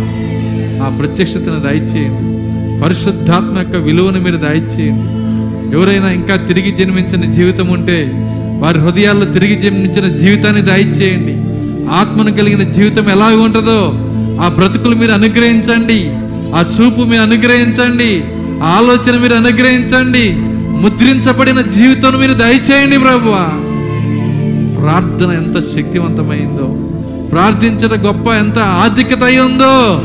[0.86, 2.34] ఆ ప్రత్యక్షతను దయచేయండి.
[2.82, 5.24] పరిశుద్ధాత్మ యొక్క విలువను మీరు దయచేయండి.
[5.78, 8.30] ఎవరైనా ఇంకా తిరిగి జన్మించిన జీవితం ఉంటే
[8.64, 11.34] వారి హృదయాల్లో తిరిగి జన్మించిన జీవితాన్ని దయచేయండి.
[11.92, 13.92] ఆత్మను కలిగిన జీవితం ఎలా ఉంటుందో
[14.44, 16.12] ఆ బ్రతుకులు మీరు అనుగ్రహించండి.
[16.56, 18.24] ఆ చూపు మీరు అనుగ్రహించండి.
[18.64, 20.34] ఆ ఆలోచన మీరు అనుగ్రహించండి.
[20.84, 23.30] ముద్రించబడిన జీవితం మీరు దయచేయండి ప్రభు
[24.82, 26.80] ప్రార్థన ఎంత శక్తివంతమైందో
[27.32, 30.02] ప్రార్థించడం గొప్ప ఎంత ఆధిక్యత అయి ఉందో.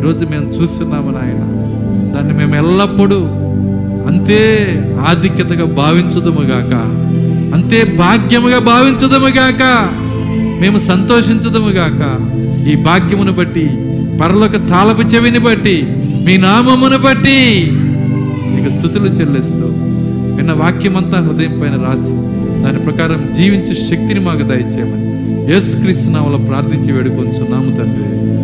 [0.00, 1.40] ఈరోజు మేము చూస్తున్నాము నాయన.
[2.14, 3.18] దాన్ని మేము ఎల్లప్పుడూ
[4.06, 4.68] అంతే
[5.08, 6.98] ఆధిక్యతగా భావించదుము గాక.
[7.52, 9.62] అంతే భాగ్యముగా భావించదముగాక.
[10.60, 12.02] మేము సంతోషించదముగాక.
[12.68, 13.70] ఈ భాగ్యమును బట్టి
[14.22, 15.86] పరలోక తాళపు చెవిని బట్టి
[16.26, 17.68] మీ నామమును బట్టి
[18.54, 19.66] మీకు స్థుతులు చెల్లిస్తూ
[20.36, 22.14] విన్న వాక్యమంతా హృదయం పైన రాసి
[22.62, 25.52] దాని ప్రకారం జీవించు శక్తిని మాకు దయచేయమని.
[25.52, 28.41] యేసుక్రీస్తు నామలో ప్రార్థించి వేడుకొంచున్నాము తండ్రి.